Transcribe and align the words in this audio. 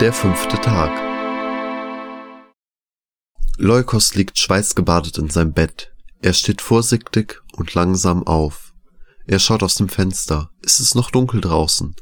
Der 0.00 0.12
fünfte 0.12 0.60
Tag. 0.60 0.92
Leukos 3.56 4.14
liegt 4.14 4.38
schweißgebadet 4.38 5.18
in 5.18 5.28
seinem 5.28 5.52
Bett. 5.52 5.90
Er 6.22 6.34
steht 6.34 6.60
vorsichtig 6.60 7.42
und 7.56 7.74
langsam 7.74 8.24
auf. 8.24 8.74
Er 9.26 9.40
schaut 9.40 9.64
aus 9.64 9.74
dem 9.74 9.88
Fenster. 9.88 10.52
Es 10.62 10.78
ist 10.78 10.94
noch 10.94 11.10
dunkel 11.10 11.40
draußen. 11.40 11.96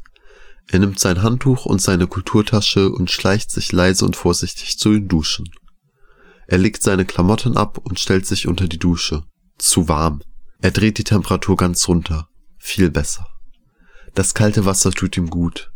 Er 0.68 0.78
nimmt 0.78 0.98
sein 1.00 1.22
Handtuch 1.22 1.64
und 1.64 1.80
seine 1.80 2.06
Kulturtasche 2.06 2.90
und 2.90 3.10
schleicht 3.10 3.50
sich 3.50 3.72
leise 3.72 4.04
und 4.04 4.14
vorsichtig 4.14 4.78
zu 4.78 4.92
den 4.92 5.08
Duschen. 5.08 5.48
Er 6.48 6.58
legt 6.58 6.82
seine 6.82 7.06
Klamotten 7.06 7.56
ab 7.56 7.78
und 7.78 7.98
stellt 7.98 8.26
sich 8.26 8.46
unter 8.46 8.68
die 8.68 8.78
Dusche. 8.78 9.22
Zu 9.56 9.88
warm. 9.88 10.20
Er 10.60 10.70
dreht 10.70 10.98
die 10.98 11.04
Temperatur 11.04 11.56
ganz 11.56 11.88
runter. 11.88 12.28
Viel 12.58 12.90
besser. 12.90 13.26
Das 14.14 14.34
kalte 14.34 14.66
Wasser 14.66 14.90
tut 14.90 15.16
ihm 15.16 15.30
gut. 15.30 15.72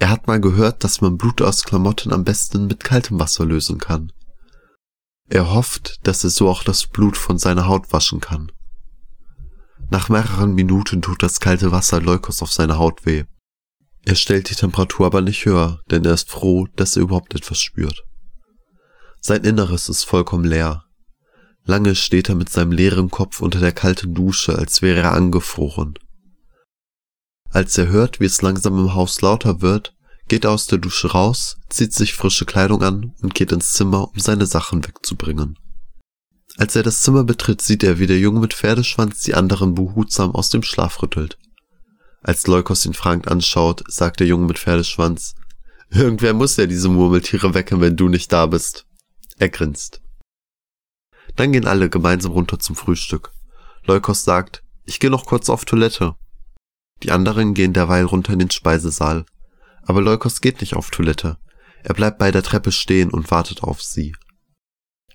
Er 0.00 0.08
hat 0.08 0.26
mal 0.26 0.40
gehört, 0.40 0.82
dass 0.82 1.02
man 1.02 1.18
Blut 1.18 1.42
aus 1.42 1.62
Klamotten 1.62 2.10
am 2.10 2.24
besten 2.24 2.66
mit 2.66 2.82
kaltem 2.82 3.20
Wasser 3.20 3.44
lösen 3.44 3.76
kann. 3.76 4.12
Er 5.28 5.52
hofft, 5.52 5.98
dass 6.06 6.24
er 6.24 6.30
so 6.30 6.48
auch 6.48 6.64
das 6.64 6.86
Blut 6.86 7.18
von 7.18 7.38
seiner 7.38 7.66
Haut 7.66 7.92
waschen 7.92 8.18
kann. 8.18 8.50
Nach 9.90 10.08
mehreren 10.08 10.54
Minuten 10.54 11.02
tut 11.02 11.22
das 11.22 11.38
kalte 11.38 11.70
Wasser 11.70 12.00
Leukos 12.00 12.40
auf 12.40 12.50
seine 12.50 12.78
Haut 12.78 13.04
weh. 13.04 13.24
Er 14.06 14.14
stellt 14.14 14.48
die 14.48 14.54
Temperatur 14.54 15.04
aber 15.04 15.20
nicht 15.20 15.44
höher, 15.44 15.82
denn 15.90 16.02
er 16.06 16.14
ist 16.14 16.30
froh, 16.30 16.66
dass 16.76 16.96
er 16.96 17.02
überhaupt 17.02 17.34
etwas 17.34 17.60
spürt. 17.60 18.02
Sein 19.20 19.44
Inneres 19.44 19.90
ist 19.90 20.04
vollkommen 20.04 20.44
leer. 20.44 20.84
Lange 21.64 21.94
steht 21.94 22.30
er 22.30 22.36
mit 22.36 22.48
seinem 22.48 22.72
leeren 22.72 23.10
Kopf 23.10 23.42
unter 23.42 23.60
der 23.60 23.72
kalten 23.72 24.14
Dusche, 24.14 24.56
als 24.56 24.80
wäre 24.80 25.00
er 25.00 25.12
angefroren. 25.12 25.98
Als 27.50 27.76
er 27.78 27.88
hört, 27.88 28.20
wie 28.20 28.26
es 28.26 28.42
langsam 28.42 28.78
im 28.78 28.94
Haus 28.94 29.20
lauter 29.20 29.60
wird, 29.60 29.94
geht 30.28 30.44
er 30.44 30.52
aus 30.52 30.66
der 30.66 30.78
Dusche 30.78 31.10
raus, 31.10 31.56
zieht 31.68 31.92
sich 31.92 32.14
frische 32.14 32.46
Kleidung 32.46 32.82
an 32.82 33.14
und 33.20 33.34
geht 33.34 33.50
ins 33.50 33.72
Zimmer, 33.72 34.08
um 34.08 34.18
seine 34.18 34.46
Sachen 34.46 34.86
wegzubringen. 34.86 35.58
Als 36.56 36.76
er 36.76 36.82
das 36.82 37.02
Zimmer 37.02 37.24
betritt, 37.24 37.60
sieht 37.60 37.82
er, 37.82 37.98
wie 37.98 38.06
der 38.06 38.18
Junge 38.18 38.40
mit 38.40 38.54
Pferdeschwanz 38.54 39.22
die 39.22 39.34
anderen 39.34 39.74
behutsam 39.74 40.32
aus 40.32 40.50
dem 40.50 40.62
Schlaf 40.62 41.02
rüttelt. 41.02 41.38
Als 42.22 42.46
Leukos 42.46 42.86
ihn 42.86 42.94
fragend 42.94 43.28
anschaut, 43.28 43.82
sagt 43.88 44.20
der 44.20 44.26
Junge 44.26 44.46
mit 44.46 44.58
Pferdeschwanz, 44.58 45.34
Irgendwer 45.92 46.34
muss 46.34 46.56
ja 46.56 46.66
diese 46.66 46.88
Murmeltiere 46.88 47.52
wecken, 47.54 47.80
wenn 47.80 47.96
du 47.96 48.08
nicht 48.08 48.32
da 48.32 48.46
bist. 48.46 48.86
Er 49.38 49.48
grinst. 49.48 50.00
Dann 51.34 51.50
gehen 51.50 51.66
alle 51.66 51.90
gemeinsam 51.90 52.32
runter 52.32 52.60
zum 52.60 52.76
Frühstück. 52.76 53.32
Leukos 53.84 54.22
sagt, 54.22 54.62
ich 54.84 55.00
gehe 55.00 55.10
noch 55.10 55.26
kurz 55.26 55.48
auf 55.48 55.64
Toilette. 55.64 56.14
Die 57.02 57.12
anderen 57.12 57.54
gehen 57.54 57.72
derweil 57.72 58.04
runter 58.04 58.32
in 58.32 58.38
den 58.38 58.50
Speisesaal. 58.50 59.24
Aber 59.82 60.02
Leukos 60.02 60.40
geht 60.40 60.60
nicht 60.60 60.74
auf 60.74 60.90
Toilette. 60.90 61.38
Er 61.82 61.94
bleibt 61.94 62.18
bei 62.18 62.30
der 62.30 62.42
Treppe 62.42 62.72
stehen 62.72 63.10
und 63.10 63.30
wartet 63.30 63.62
auf 63.62 63.82
sie. 63.82 64.14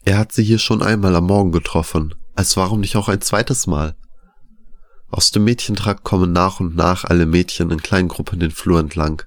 Er 0.04 0.18
hat 0.18 0.32
sie 0.32 0.44
hier 0.44 0.60
schon 0.60 0.82
einmal 0.82 1.16
am 1.16 1.26
Morgen 1.26 1.52
getroffen, 1.52 2.16
als 2.36 2.58
warum 2.58 2.82
nicht 2.82 2.96
auch 2.96 3.10
ein 3.10 3.22
zweites 3.22 3.68
Mal? 3.68 3.96
Aus 5.10 5.32
dem 5.32 5.44
Mädchentrakt 5.46 6.04
kommen 6.04 6.32
nach 6.32 6.60
und 6.60 6.76
nach 6.76 7.06
alle 7.06 7.26
Mädchen 7.26 7.72
in 7.72 7.82
kleinen 7.82 8.08
Gruppen 8.08 8.40
den 8.40 8.52
Flur 8.52 8.80
entlang. 8.80 9.22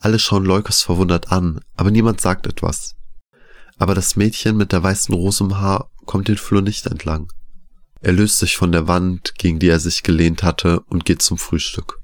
Alle 0.00 0.18
schauen 0.18 0.44
Leukos 0.44 0.82
verwundert 0.82 1.32
an, 1.32 1.60
aber 1.76 1.90
niemand 1.90 2.20
sagt 2.20 2.46
etwas. 2.46 2.96
Aber 3.78 3.94
das 3.94 4.16
Mädchen 4.16 4.56
mit 4.56 4.72
der 4.72 4.82
weißen 4.82 5.14
Rose 5.14 5.44
im 5.44 5.58
Haar 5.58 5.90
kommt 6.06 6.28
den 6.28 6.38
Flur 6.38 6.62
nicht 6.62 6.86
entlang. 6.86 7.32
Er 8.06 8.12
löst 8.12 8.38
sich 8.38 8.56
von 8.56 8.70
der 8.70 8.86
Wand, 8.86 9.34
gegen 9.36 9.58
die 9.58 9.66
er 9.66 9.80
sich 9.80 10.04
gelehnt 10.04 10.44
hatte, 10.44 10.78
und 10.82 11.04
geht 11.04 11.22
zum 11.22 11.38
Frühstück. 11.38 11.98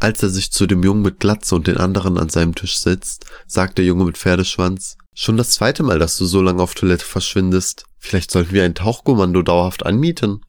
Als 0.00 0.22
er 0.22 0.30
sich 0.30 0.50
zu 0.50 0.66
dem 0.66 0.82
Jungen 0.82 1.02
mit 1.02 1.20
Glatze 1.20 1.54
und 1.54 1.66
den 1.66 1.76
anderen 1.76 2.16
an 2.16 2.30
seinem 2.30 2.54
Tisch 2.54 2.78
sitzt, 2.78 3.26
sagt 3.46 3.76
der 3.76 3.84
Junge 3.84 4.06
mit 4.06 4.16
Pferdeschwanz, 4.16 4.96
schon 5.14 5.36
das 5.36 5.50
zweite 5.50 5.82
Mal, 5.82 5.98
dass 5.98 6.16
du 6.16 6.24
so 6.24 6.40
lange 6.40 6.62
auf 6.62 6.72
Toilette 6.74 7.04
verschwindest. 7.04 7.84
Vielleicht 7.98 8.30
sollten 8.30 8.54
wir 8.54 8.64
ein 8.64 8.74
Tauchkommando 8.74 9.42
dauerhaft 9.42 9.84
anmieten. 9.84 10.40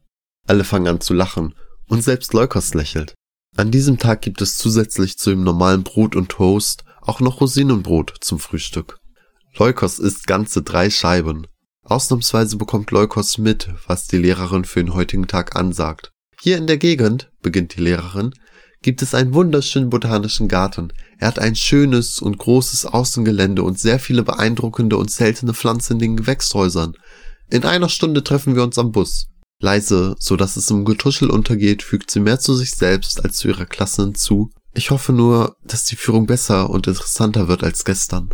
Alle 0.46 0.64
fangen 0.64 0.88
an 0.88 1.02
zu 1.02 1.12
lachen, 1.12 1.54
und 1.88 2.02
selbst 2.02 2.32
Leukos 2.32 2.72
lächelt. 2.72 3.12
An 3.58 3.70
diesem 3.70 3.98
Tag 3.98 4.22
gibt 4.22 4.40
es 4.40 4.56
zusätzlich 4.56 5.18
zu 5.18 5.28
dem 5.28 5.44
normalen 5.44 5.82
Brot 5.82 6.16
und 6.16 6.30
Toast 6.30 6.84
auch 7.02 7.20
noch 7.20 7.42
Rosinenbrot 7.42 8.14
zum 8.22 8.38
Frühstück. 8.38 8.96
Leukos 9.54 9.98
isst 9.98 10.26
ganze 10.26 10.62
drei 10.62 10.88
Scheiben. 10.88 11.46
Ausnahmsweise 11.88 12.56
bekommt 12.56 12.90
Leukos 12.90 13.38
mit, 13.38 13.70
was 13.86 14.06
die 14.06 14.18
Lehrerin 14.18 14.64
für 14.64 14.84
den 14.84 14.94
heutigen 14.94 15.26
Tag 15.26 15.56
ansagt. 15.56 16.10
Hier 16.40 16.58
in 16.58 16.66
der 16.66 16.76
Gegend, 16.76 17.30
beginnt 17.40 17.76
die 17.76 17.80
Lehrerin, 17.80 18.34
gibt 18.82 19.02
es 19.02 19.14
einen 19.14 19.34
wunderschönen 19.34 19.90
botanischen 19.90 20.48
Garten. 20.48 20.92
Er 21.18 21.28
hat 21.28 21.38
ein 21.38 21.56
schönes 21.56 22.20
und 22.20 22.38
großes 22.38 22.86
Außengelände 22.86 23.62
und 23.62 23.78
sehr 23.78 23.98
viele 23.98 24.22
beeindruckende 24.22 24.96
und 24.96 25.10
seltene 25.10 25.54
Pflanzen 25.54 25.94
in 25.94 25.98
den 25.98 26.16
Gewächshäusern. 26.18 26.94
In 27.50 27.64
einer 27.64 27.88
Stunde 27.88 28.22
treffen 28.22 28.54
wir 28.54 28.62
uns 28.62 28.78
am 28.78 28.92
Bus. 28.92 29.28
Leise, 29.60 30.14
so 30.18 30.36
dass 30.36 30.56
es 30.56 30.70
im 30.70 30.84
Getuschel 30.84 31.30
untergeht, 31.30 31.82
fügt 31.82 32.10
sie 32.10 32.20
mehr 32.20 32.38
zu 32.38 32.54
sich 32.54 32.72
selbst 32.72 33.24
als 33.24 33.38
zu 33.38 33.48
ihrer 33.48 33.66
Klasse 33.66 34.02
hinzu. 34.02 34.50
Ich 34.74 34.90
hoffe 34.90 35.12
nur, 35.12 35.56
dass 35.64 35.84
die 35.84 35.96
Führung 35.96 36.26
besser 36.26 36.70
und 36.70 36.86
interessanter 36.86 37.48
wird 37.48 37.64
als 37.64 37.84
gestern. 37.84 38.28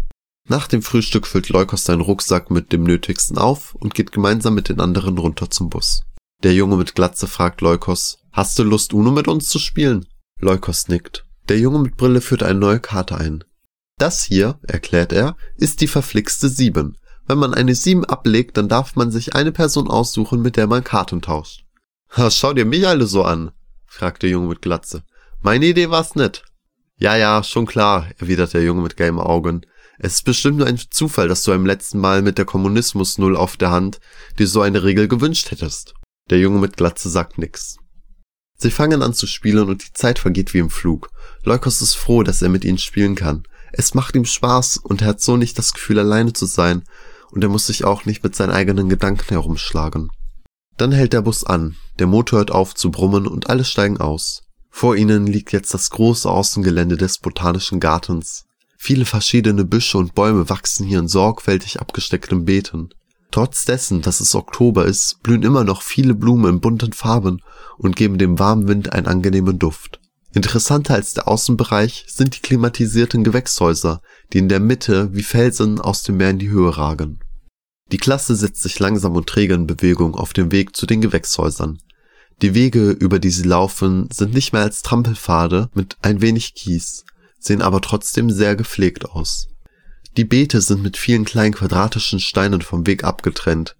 Nach 0.47 0.69
dem 0.69 0.83
Frühstück 0.83 1.27
füllt 1.27 1.49
Leukos 1.49 1.85
seinen 1.85 2.03
Rucksack 2.03 2.51
mit 2.51 2.73
dem 2.73 2.83
Nötigsten 2.83 3.39
auf 3.39 3.75
und 3.75 3.95
geht 3.95 4.13
gemeinsam 4.13 4.55
mit 4.55 4.69
den 4.69 4.81
anderen 4.81 5.17
runter 5.17 5.49
zum 5.51 5.71
Bus. 5.71 6.03
Der 6.43 6.53
Junge 6.53 6.77
mit 6.77 6.95
Glatze 6.95 7.27
fragt 7.27 7.63
Leukos, 7.63 8.19
hast 8.31 8.59
du 8.59 8.63
Lust, 8.63 8.93
Uno 8.93 9.11
mit 9.11 9.27
uns 9.27 9.49
zu 9.49 9.59
spielen? 9.59 10.07
Leukos 10.39 10.89
nickt. 10.89 11.25
Der 11.49 11.59
Junge 11.59 11.79
mit 11.79 11.97
Brille 11.97 12.21
führt 12.21 12.43
eine 12.43 12.59
neue 12.59 12.81
Karte 12.81 13.17
ein. 13.17 13.45
Das 13.99 14.23
hier, 14.23 14.59
erklärt 14.63 15.13
er, 15.13 15.37
ist 15.57 15.81
die 15.81 15.87
verflixte 15.87 16.51
7. 16.51 16.99
Wenn 17.27 17.39
man 17.39 17.55
eine 17.55 17.75
7 17.75 18.05
ablegt, 18.05 18.59
dann 18.59 18.69
darf 18.69 18.97
man 18.97 19.11
sich 19.11 19.35
eine 19.35 19.53
Person 19.53 19.89
aussuchen, 19.89 20.43
mit 20.43 20.57
der 20.57 20.67
man 20.67 20.85
Karten 20.85 21.23
tauscht. 21.23 21.65
Ha, 22.17 22.31
schau 22.31 22.53
dir 22.53 22.67
mich 22.67 22.87
alle 22.87 23.07
so 23.07 23.23
an, 23.23 23.53
fragt 23.87 24.23
der 24.23 24.31
Junge 24.31 24.49
mit 24.49 24.61
Glatze. 24.61 25.05
Meine 25.41 25.65
Idee 25.65 25.89
war's 25.89 26.17
nicht. 26.17 26.45
Ja, 26.97 27.17
ja, 27.17 27.43
schon 27.43 27.67
klar, 27.67 28.09
erwidert 28.19 28.53
der 28.53 28.63
Junge 28.63 28.83
mit 28.83 28.97
gelben 28.97 29.21
Augen. 29.21 29.65
Es 29.99 30.15
ist 30.15 30.25
bestimmt 30.25 30.59
nur 30.59 30.67
ein 30.67 30.81
Zufall, 30.91 31.29
dass 31.29 31.43
du 31.43 31.53
beim 31.53 31.67
letzten 31.67 31.99
Mal 31.99 32.23
mit 32.23 32.39
der 32.39 32.45
Kommunismus-Null 32.45 33.37
auf 33.37 33.57
der 33.57 33.71
Hand 33.71 34.01
dir 34.39 34.49
so 34.49 34.61
eine 34.61 34.83
Regel 34.83 35.09
gewünscht 35.09 35.51
hättest. 35.51 35.95
Der 36.31 36.39
Junge 36.39 36.59
mit 36.59 36.77
Glatze 36.77 37.09
sagt 37.09 37.39
nix. 37.39 37.77
Sie 38.57 38.71
fangen 38.71 39.03
an 39.03 39.15
zu 39.15 39.27
spielen 39.27 39.69
und 39.69 39.87
die 39.87 39.93
Zeit 39.93 40.19
vergeht 40.19 40.55
wie 40.55 40.59
im 40.59 40.71
Flug. 40.71 41.11
Leukos 41.43 41.83
ist 41.83 41.95
froh, 41.95 42.23
dass 42.23 42.43
er 42.43 42.49
mit 42.49 42.65
ihnen 42.65 42.79
spielen 42.79 43.15
kann. 43.15 43.45
Es 43.73 43.95
macht 43.95 44.15
ihm 44.15 44.25
Spaß 44.25 44.79
und 44.79 45.03
er 45.03 45.09
hat 45.09 45.21
so 45.21 45.37
nicht 45.37 45.59
das 45.59 45.73
Gefühl, 45.73 45.99
alleine 45.99 46.33
zu 46.33 46.47
sein 46.47 46.85
und 47.31 47.43
er 47.43 47.51
muss 47.51 47.67
sich 47.67 47.85
auch 47.85 48.05
nicht 48.05 48.23
mit 48.23 48.37
seinen 48.37 48.53
eigenen 48.53 48.89
Gedanken 48.89 49.29
herumschlagen. 49.29 50.09
Dann 50.77 50.93
hält 50.93 51.13
der 51.13 51.23
Bus 51.23 51.45
an, 51.45 51.77
der 51.99 52.07
Motor 52.07 52.39
hört 52.39 52.51
auf 52.53 52.75
zu 52.75 52.91
brummen 52.91 53.27
und 53.27 53.51
alle 53.51 53.65
steigen 53.65 53.99
aus. 53.99 54.43
Vor 54.71 54.97
ihnen 54.97 55.27
liegt 55.27 55.53
jetzt 55.53 55.75
das 55.75 55.91
große 55.91 56.29
Außengelände 56.29 56.97
des 56.97 57.19
Botanischen 57.19 57.81
Gartens. 57.81 58.44
Viele 58.87 59.07
verschiedene 59.07 59.65
Büsche 59.65 59.97
und 59.97 60.15
Bäume 60.15 60.51
wachsen 60.51 60.87
hier 60.87 60.99
in 60.99 61.09
sorgfältig 61.09 61.81
abgesteckten 61.81 62.45
Beeten. 62.45 62.91
Trotz 63.31 63.65
dessen, 63.65 64.03
dass 64.03 64.21
es 64.21 64.35
Oktober 64.35 64.85
ist, 64.85 65.23
blühen 65.23 65.43
immer 65.43 65.65
noch 65.65 65.81
viele 65.81 66.13
Blumen 66.13 66.57
in 66.57 66.61
bunten 66.61 66.93
Farben 66.93 67.41
und 67.79 67.97
geben 67.97 68.19
dem 68.19 68.39
warmen 68.39 68.69
Wind 68.69 68.93
einen 68.93 69.07
angenehmen 69.07 69.59
Duft. 69.59 70.01
Interessanter 70.35 70.93
als 70.93 71.15
der 71.15 71.29
Außenbereich 71.29 72.05
sind 72.09 72.37
die 72.37 72.43
klimatisierten 72.43 73.25
Gewächshäuser, 73.25 74.03
die 74.35 74.39
in 74.39 74.51
der 74.51 74.61
Mitte 74.61 75.09
wie 75.15 75.23
Felsen 75.23 75.81
aus 75.81 76.03
dem 76.03 76.19
Meer 76.19 76.29
in 76.29 76.39
die 76.39 76.51
Höhe 76.51 76.77
ragen. 76.77 77.21
Die 77.91 77.97
Klasse 77.97 78.37
setzt 78.37 78.63
sich 78.63 78.79
langsam 78.81 79.17
und 79.17 79.27
träge 79.27 79.55
in 79.55 79.67
Bewegung 79.67 80.15
auf 80.15 80.35
dem 80.35 80.53
Weg 80.53 80.77
zu 80.77 80.85
den 80.85 81.01
Gewächshäusern. 81.01 81.79
Die 82.43 82.53
Wege, 82.53 82.91
über 82.91 83.19
die 83.19 83.31
sie 83.31 83.49
laufen, 83.49 84.11
sind 84.13 84.35
nicht 84.35 84.53
mehr 84.53 84.61
als 84.61 84.83
Trampelpfade 84.83 85.71
mit 85.73 85.97
ein 86.03 86.21
wenig 86.21 86.53
Kies, 86.53 87.07
sehen 87.45 87.63
aber 87.63 87.81
trotzdem 87.81 88.31
sehr 88.31 88.57
gepflegt 88.57 89.11
aus. 89.11 89.49
Die 90.17 90.25
Beete 90.25 90.61
sind 90.61 90.83
mit 90.83 90.97
vielen 90.97 91.25
kleinen 91.25 91.55
quadratischen 91.55 92.21
Steinen 92.21 92.63
vom 92.63 92.87
Weg 92.87 93.05
abgetrennt. 93.05 93.77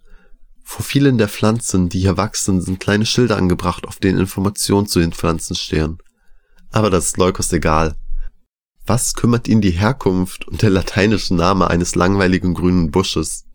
Vor 0.63 0.83
vielen 0.83 1.17
der 1.17 1.29
Pflanzen, 1.29 1.89
die 1.89 1.99
hier 1.99 2.17
wachsen, 2.17 2.61
sind 2.61 2.79
kleine 2.79 3.05
Schilder 3.05 3.37
angebracht, 3.37 3.87
auf 3.87 3.97
denen 3.97 4.19
Informationen 4.19 4.87
zu 4.87 4.99
den 4.99 5.13
Pflanzen 5.13 5.55
stehen. 5.55 5.99
Aber 6.71 6.89
das 6.89 7.05
ist 7.05 7.17
Leukos 7.17 7.53
egal. 7.53 7.95
Was 8.85 9.13
kümmert 9.13 9.47
ihn 9.47 9.61
die 9.61 9.71
Herkunft 9.71 10.47
und 10.47 10.61
der 10.61 10.69
lateinische 10.69 11.33
Name 11.33 11.69
eines 11.69 11.95
langweiligen 11.95 12.53
grünen 12.53 12.91
Busches? 12.91 13.45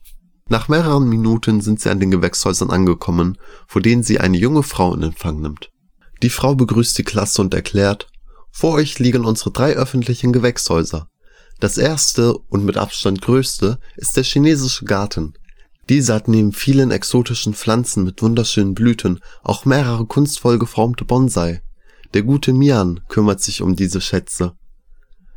Nach 0.49 0.69
mehreren 0.69 1.09
Minuten 1.09 1.61
sind 1.61 1.81
sie 1.81 1.91
an 1.91 2.01
den 2.01 2.11
Gewächshäusern 2.11 2.71
angekommen, 2.71 3.39
vor 3.69 3.83
denen 3.83 4.03
sie 4.03 4.19
eine 4.19 4.39
junge 4.39 4.65
Frau 4.65 4.93
in 4.95 5.03
Empfang 5.03 5.41
nimmt. 5.41 5.71
Die 6.23 6.31
Frau 6.31 6.55
begrüßt 6.57 6.99
die 6.99 7.05
Klasse 7.05 7.43
und 7.43 7.55
erklärt, 7.55 8.10
vor 8.51 8.75
euch 8.75 8.99
liegen 8.99 9.25
unsere 9.25 9.51
drei 9.51 9.73
öffentlichen 9.73 10.33
Gewächshäuser. 10.33 11.09
Das 11.61 11.77
erste 11.77 12.37
und 12.37 12.65
mit 12.65 12.77
Abstand 12.77 13.21
größte 13.21 13.79
ist 13.97 14.17
der 14.17 14.25
chinesische 14.25 14.85
Garten. 14.85 15.35
Dieser 15.89 16.15
hat 16.15 16.29
neben 16.29 16.53
vielen 16.53 16.91
exotischen 16.91 17.53
Pflanzen 17.53 18.05
mit 18.05 18.23
wunderschönen 18.23 18.75
Blüten 18.75 19.21
auch 19.43 19.65
mehrere 19.65 20.07
kunstvoll 20.07 20.59
geformte 20.59 21.05
Bonsai. 21.05 21.63
Der 22.15 22.23
gute 22.23 22.53
Mian 22.53 23.01
kümmert 23.09 23.41
sich 23.41 23.61
um 23.63 23.77
diese 23.77 24.01
Schätze. 24.01 24.55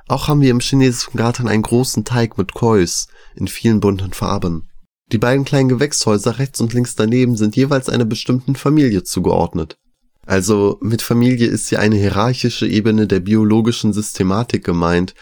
Auch 0.07 0.27
haben 0.27 0.41
wir 0.41 0.51
im 0.51 0.59
chinesischen 0.59 1.17
Garten 1.17 1.47
einen 1.47 1.63
großen 1.63 2.05
Teig 2.05 2.37
mit 2.37 2.53
Kois 2.53 3.07
in 3.35 3.47
vielen 3.47 3.79
bunten 3.79 4.13
Farben. 4.13 4.69
Die 5.11 5.17
beiden 5.17 5.45
kleinen 5.45 5.69
Gewächshäuser 5.69 6.39
rechts 6.39 6.61
und 6.61 6.73
links 6.73 6.95
daneben 6.95 7.35
sind 7.37 7.55
jeweils 7.55 7.89
einer 7.89 8.05
bestimmten 8.05 8.55
Familie 8.55 9.03
zugeordnet. 9.03 9.77
Also 10.25 10.77
mit 10.81 11.01
Familie 11.01 11.47
ist 11.47 11.69
hier 11.69 11.79
eine 11.79 11.97
hierarchische 11.97 12.67
Ebene 12.67 13.07
der 13.07 13.19
biologischen 13.19 13.93
Systematik 13.93 14.63
gemeint, 14.63 15.13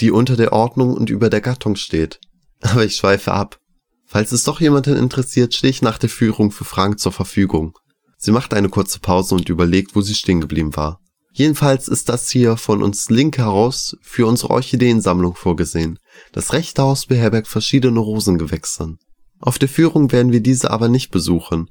die 0.00 0.10
unter 0.10 0.36
der 0.36 0.52
Ordnung 0.52 0.94
und 0.94 1.10
über 1.10 1.28
der 1.28 1.40
Gattung 1.40 1.76
steht. 1.76 2.20
Aber 2.60 2.84
ich 2.84 2.96
schweife 2.96 3.32
ab. 3.32 3.58
Falls 4.06 4.32
es 4.32 4.44
doch 4.44 4.60
jemanden 4.60 4.96
interessiert, 4.96 5.54
stehe 5.54 5.70
ich 5.70 5.82
nach 5.82 5.98
der 5.98 6.08
Führung 6.08 6.50
für 6.50 6.64
Fragen 6.64 6.96
zur 6.96 7.12
Verfügung. 7.12 7.78
Sie 8.16 8.32
macht 8.32 8.54
eine 8.54 8.70
kurze 8.70 9.00
Pause 9.00 9.34
und 9.34 9.48
überlegt, 9.48 9.94
wo 9.94 10.00
sie 10.00 10.14
stehen 10.14 10.40
geblieben 10.40 10.74
war. 10.76 11.00
Jedenfalls 11.32 11.86
ist 11.86 12.08
das 12.08 12.30
hier 12.30 12.56
von 12.56 12.82
uns 12.82 13.10
link 13.10 13.38
heraus 13.38 13.96
für 14.00 14.26
unsere 14.26 14.50
Orchideensammlung 14.50 15.34
vorgesehen. 15.34 15.98
Das 16.32 16.52
rechte 16.52 16.82
Haus 16.82 17.06
beherbergt 17.06 17.46
verschiedene 17.46 18.00
Rosengewächse. 18.00 18.96
Auf 19.40 19.58
der 19.58 19.68
Führung 19.68 20.10
werden 20.10 20.32
wir 20.32 20.40
diese 20.40 20.70
aber 20.70 20.88
nicht 20.88 21.10
besuchen. 21.10 21.70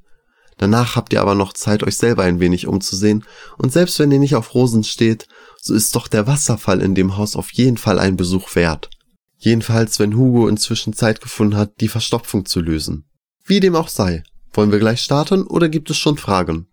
Danach 0.58 0.96
habt 0.96 1.14
ihr 1.14 1.22
aber 1.22 1.36
noch 1.36 1.54
Zeit, 1.54 1.84
euch 1.84 1.98
selber 1.98 2.24
ein 2.24 2.40
wenig 2.40 2.68
umzusehen, 2.68 3.24
und 3.58 3.72
selbst 3.72 4.00
wenn 4.00 4.12
ihr 4.12 4.20
nicht 4.20 4.36
auf 4.36 4.54
Rosen 4.54 4.84
steht, 4.84 5.28
so 5.62 5.74
ist 5.74 5.96
doch 5.96 6.08
der 6.08 6.28
Wasserfall 6.28 6.82
in 6.82 6.96
dem 6.96 7.18
Haus 7.18 7.36
auf 7.36 7.52
jeden 7.54 7.78
Fall 7.78 8.00
ein 8.00 8.18
Besuch 8.18 8.56
wert. 8.56 8.90
Jedenfalls, 9.38 10.00
wenn 10.00 10.16
Hugo 10.16 10.48
inzwischen 10.48 10.94
Zeit 10.94 11.22
gefunden 11.22 11.56
hat, 11.56 11.80
die 11.80 11.90
Verstopfung 11.90 12.46
zu 12.46 12.60
lösen. 12.60 13.06
Wie 13.46 13.60
dem 13.60 13.76
auch 13.76 13.90
sei. 13.90 14.24
Wollen 14.54 14.72
wir 14.72 14.80
gleich 14.80 15.02
starten 15.02 15.44
oder 15.44 15.70
gibt 15.70 15.92
es 15.92 15.98
schon 15.98 16.18
Fragen? 16.18 16.68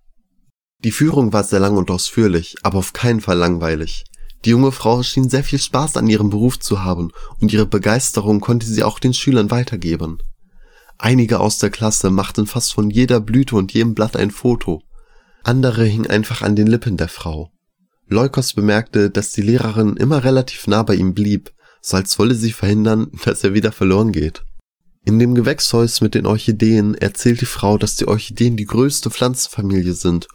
Die 0.78 0.90
Führung 0.90 1.32
war 1.32 1.44
sehr 1.44 1.60
lang 1.60 1.76
und 1.76 1.90
ausführlich, 1.90 2.56
aber 2.62 2.78
auf 2.78 2.94
keinen 2.94 3.20
Fall 3.20 3.36
langweilig. 3.36 4.04
Die 4.44 4.50
junge 4.50 4.72
Frau 4.72 5.02
schien 5.02 5.28
sehr 5.28 5.44
viel 5.44 5.58
Spaß 5.58 5.96
an 5.96 6.06
ihrem 6.06 6.30
Beruf 6.30 6.58
zu 6.58 6.84
haben 6.84 7.10
und 7.40 7.52
ihre 7.52 7.66
Begeisterung 7.66 8.40
konnte 8.40 8.66
sie 8.66 8.82
auch 8.82 8.98
den 8.98 9.14
Schülern 9.14 9.50
weitergeben. 9.50 10.18
Einige 10.98 11.40
aus 11.40 11.58
der 11.58 11.70
Klasse 11.70 12.10
machten 12.10 12.46
fast 12.46 12.72
von 12.72 12.90
jeder 12.90 13.20
Blüte 13.20 13.56
und 13.56 13.72
jedem 13.72 13.94
Blatt 13.94 14.16
ein 14.16 14.30
Foto. 14.30 14.82
Andere 15.42 15.84
hingen 15.84 16.08
einfach 16.08 16.42
an 16.42 16.56
den 16.56 16.66
Lippen 16.66 16.96
der 16.96 17.08
Frau. 17.08 17.50
Leukos 18.06 18.54
bemerkte, 18.54 19.10
dass 19.10 19.30
die 19.30 19.42
Lehrerin 19.42 19.96
immer 19.96 20.24
relativ 20.24 20.66
nah 20.66 20.82
bei 20.82 20.94
ihm 20.94 21.14
blieb, 21.14 21.52
so 21.80 21.96
als 21.96 22.18
wolle 22.18 22.34
sie 22.34 22.52
verhindern, 22.52 23.10
dass 23.24 23.44
er 23.44 23.54
wieder 23.54 23.72
verloren 23.72 24.12
geht. 24.12 24.42
In 25.04 25.18
dem 25.18 25.34
Gewächshaus 25.34 26.00
mit 26.00 26.14
den 26.14 26.24
Orchideen 26.24 26.94
erzählt 26.94 27.42
die 27.42 27.46
Frau, 27.46 27.76
dass 27.76 27.96
die 27.96 28.08
Orchideen 28.08 28.56
die 28.56 28.64
größte 28.64 29.10
Pflanzenfamilie 29.10 29.92
sind 29.92 30.28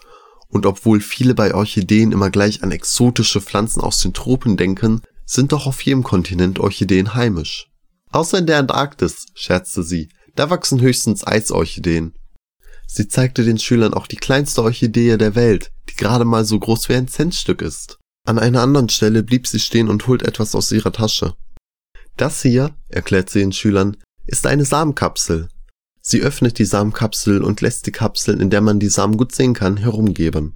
und 0.50 0.66
obwohl 0.66 1.00
viele 1.00 1.36
bei 1.36 1.54
Orchideen 1.54 2.12
immer 2.12 2.30
gleich 2.30 2.64
an 2.64 2.72
exotische 2.72 3.40
Pflanzen 3.40 3.82
aus 3.82 4.00
den 4.00 4.14
Tropen 4.14 4.58
denken, 4.58 5.02
sind 5.26 5.52
doch 5.52 5.68
auf 5.68 5.82
jedem 5.82 6.04
Kontinent 6.04 6.60
Orchideen 6.60 7.14
heimisch. 7.14 7.68
Außer 8.12 8.40
in 8.40 8.48
der 8.48 8.58
Antarktis, 8.58 9.28
scherzte 9.36 9.84
sie, 9.84 10.10
da 10.36 10.50
wachsen 10.50 10.82
höchstens 10.82 11.26
Eisorchideen. 11.26 12.14
Sie 12.88 13.08
zeigte 13.08 13.44
den 13.44 13.60
Schülern 13.60 13.94
auch 13.94 14.08
die 14.08 14.18
kleinste 14.18 14.64
Orchidee 14.64 15.18
der 15.18 15.36
Welt, 15.36 15.72
die 15.90 15.96
gerade 15.96 16.26
mal 16.26 16.46
so 16.46 16.60
groß 16.60 16.90
wie 16.90 16.96
ein 16.96 17.08
Centstück 17.08 17.62
ist. 17.62 17.98
An 18.28 18.40
einer 18.40 18.62
anderen 18.62 18.90
Stelle 18.90 19.24
blieb 19.24 19.48
sie 19.48 19.60
stehen 19.60 19.90
und 19.90 20.08
holt 20.08 20.24
etwas 20.24 20.56
aus 20.56 20.72
ihrer 20.72 20.92
Tasche. 20.92 21.36
Das 22.18 22.42
hier, 22.42 22.76
erklärt 22.90 23.30
sie 23.30 23.40
den 23.40 23.54
Schülern, 23.54 23.96
ist 24.26 24.46
eine 24.46 24.66
Samenkapsel, 24.66 25.50
Sie 26.02 26.22
öffnet 26.22 26.58
die 26.58 26.66
Samenkapsel 26.66 27.44
und 27.44 27.62
lässt 27.62 27.86
die 27.86 27.92
Kapsel, 27.92 28.42
in 28.42 28.50
der 28.50 28.62
man 28.62 28.80
die 28.80 28.90
Samen 28.90 29.18
gut 29.18 29.36
sehen 29.36 29.54
kann, 29.54 29.78
herumgeben. 29.78 30.56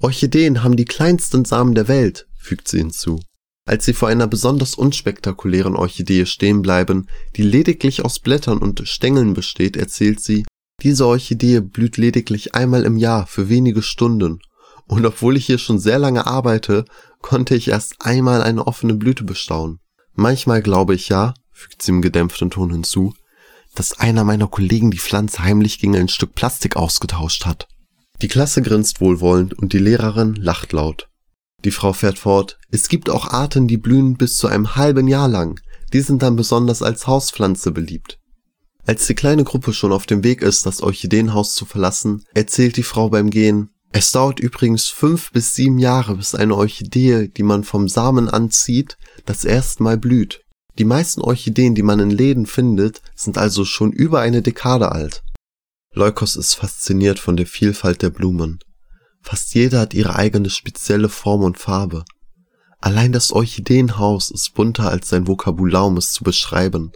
Orchideen 0.00 0.62
haben 0.62 0.76
die 0.76 0.84
kleinsten 0.84 1.44
Samen 1.44 1.74
der 1.74 1.88
Welt, 1.88 2.28
fügt 2.36 2.68
sie 2.68 2.78
hinzu. 2.78 3.20
Als 3.68 3.84
sie 3.84 3.92
vor 3.92 4.08
einer 4.08 4.26
besonders 4.26 4.74
unspektakulären 4.76 5.76
Orchidee 5.76 6.24
stehen 6.24 6.62
bleiben, 6.62 7.06
die 7.36 7.42
lediglich 7.42 8.02
aus 8.02 8.18
Blättern 8.18 8.56
und 8.56 8.88
Stängeln 8.88 9.34
besteht, 9.34 9.76
erzählt 9.76 10.20
sie, 10.20 10.46
diese 10.82 11.06
Orchidee 11.06 11.60
blüht 11.60 11.98
lediglich 11.98 12.54
einmal 12.54 12.84
im 12.84 12.96
Jahr 12.96 13.26
für 13.26 13.50
wenige 13.50 13.82
Stunden. 13.82 14.38
Und 14.86 15.04
obwohl 15.04 15.36
ich 15.36 15.44
hier 15.44 15.58
schon 15.58 15.78
sehr 15.78 15.98
lange 15.98 16.26
arbeite, 16.26 16.86
konnte 17.20 17.54
ich 17.54 17.68
erst 17.68 17.96
einmal 18.00 18.40
eine 18.42 18.66
offene 18.66 18.94
Blüte 18.94 19.24
bestaunen. 19.24 19.80
Manchmal 20.14 20.62
glaube 20.62 20.94
ich 20.94 21.10
ja, 21.10 21.34
fügt 21.52 21.82
sie 21.82 21.90
im 21.90 22.00
gedämpften 22.00 22.48
Ton 22.48 22.70
hinzu, 22.70 23.12
dass 23.74 23.98
einer 23.98 24.24
meiner 24.24 24.46
Kollegen 24.46 24.90
die 24.90 24.98
Pflanze 24.98 25.42
heimlich 25.42 25.78
gegen 25.78 25.94
ein 25.94 26.08
Stück 26.08 26.34
Plastik 26.34 26.76
ausgetauscht 26.76 27.44
hat. 27.44 27.68
Die 28.22 28.28
Klasse 28.28 28.62
grinst 28.62 29.02
wohlwollend 29.02 29.52
und 29.52 29.74
die 29.74 29.78
Lehrerin 29.78 30.36
lacht 30.36 30.72
laut. 30.72 31.10
Die 31.64 31.70
Frau 31.70 31.92
fährt 31.92 32.18
fort, 32.18 32.58
es 32.70 32.88
gibt 32.88 33.10
auch 33.10 33.26
Arten, 33.26 33.66
die 33.66 33.78
blühen 33.78 34.16
bis 34.16 34.36
zu 34.36 34.46
einem 34.46 34.76
halben 34.76 35.08
Jahr 35.08 35.28
lang. 35.28 35.60
Die 35.92 36.00
sind 36.00 36.22
dann 36.22 36.36
besonders 36.36 36.82
als 36.82 37.06
Hauspflanze 37.06 37.72
beliebt. 37.72 38.18
Als 38.86 39.06
die 39.06 39.14
kleine 39.14 39.44
Gruppe 39.44 39.72
schon 39.72 39.92
auf 39.92 40.06
dem 40.06 40.24
Weg 40.24 40.40
ist, 40.40 40.64
das 40.64 40.80
Orchideenhaus 40.80 41.54
zu 41.54 41.66
verlassen, 41.66 42.24
erzählt 42.32 42.76
die 42.76 42.82
Frau 42.82 43.10
beim 43.10 43.30
Gehen, 43.30 43.70
es 43.90 44.12
dauert 44.12 44.38
übrigens 44.38 44.88
fünf 44.88 45.32
bis 45.32 45.54
sieben 45.54 45.78
Jahre, 45.78 46.16
bis 46.16 46.34
eine 46.34 46.54
Orchidee, 46.54 47.28
die 47.28 47.42
man 47.42 47.64
vom 47.64 47.88
Samen 47.88 48.28
anzieht, 48.28 48.98
das 49.24 49.44
erste 49.44 49.82
Mal 49.82 49.96
blüht. 49.96 50.44
Die 50.78 50.84
meisten 50.84 51.22
Orchideen, 51.22 51.74
die 51.74 51.82
man 51.82 51.98
in 51.98 52.10
Läden 52.10 52.46
findet, 52.46 53.02
sind 53.16 53.38
also 53.38 53.64
schon 53.64 53.92
über 53.92 54.20
eine 54.20 54.42
Dekade 54.42 54.92
alt. 54.92 55.22
Leukos 55.94 56.36
ist 56.36 56.54
fasziniert 56.54 57.18
von 57.18 57.36
der 57.36 57.46
Vielfalt 57.46 58.02
der 58.02 58.10
Blumen. 58.10 58.58
Fast 59.22 59.54
jede 59.54 59.78
hat 59.78 59.94
ihre 59.94 60.16
eigene 60.16 60.50
spezielle 60.50 61.08
Form 61.08 61.42
und 61.42 61.58
Farbe. 61.58 62.04
Allein 62.80 63.12
das 63.12 63.32
Orchideenhaus 63.32 64.30
ist 64.30 64.54
bunter 64.54 64.88
als 64.88 65.08
sein 65.08 65.26
Vokabular, 65.26 65.86
um 65.86 65.96
es 65.96 66.12
zu 66.12 66.22
beschreiben. 66.24 66.92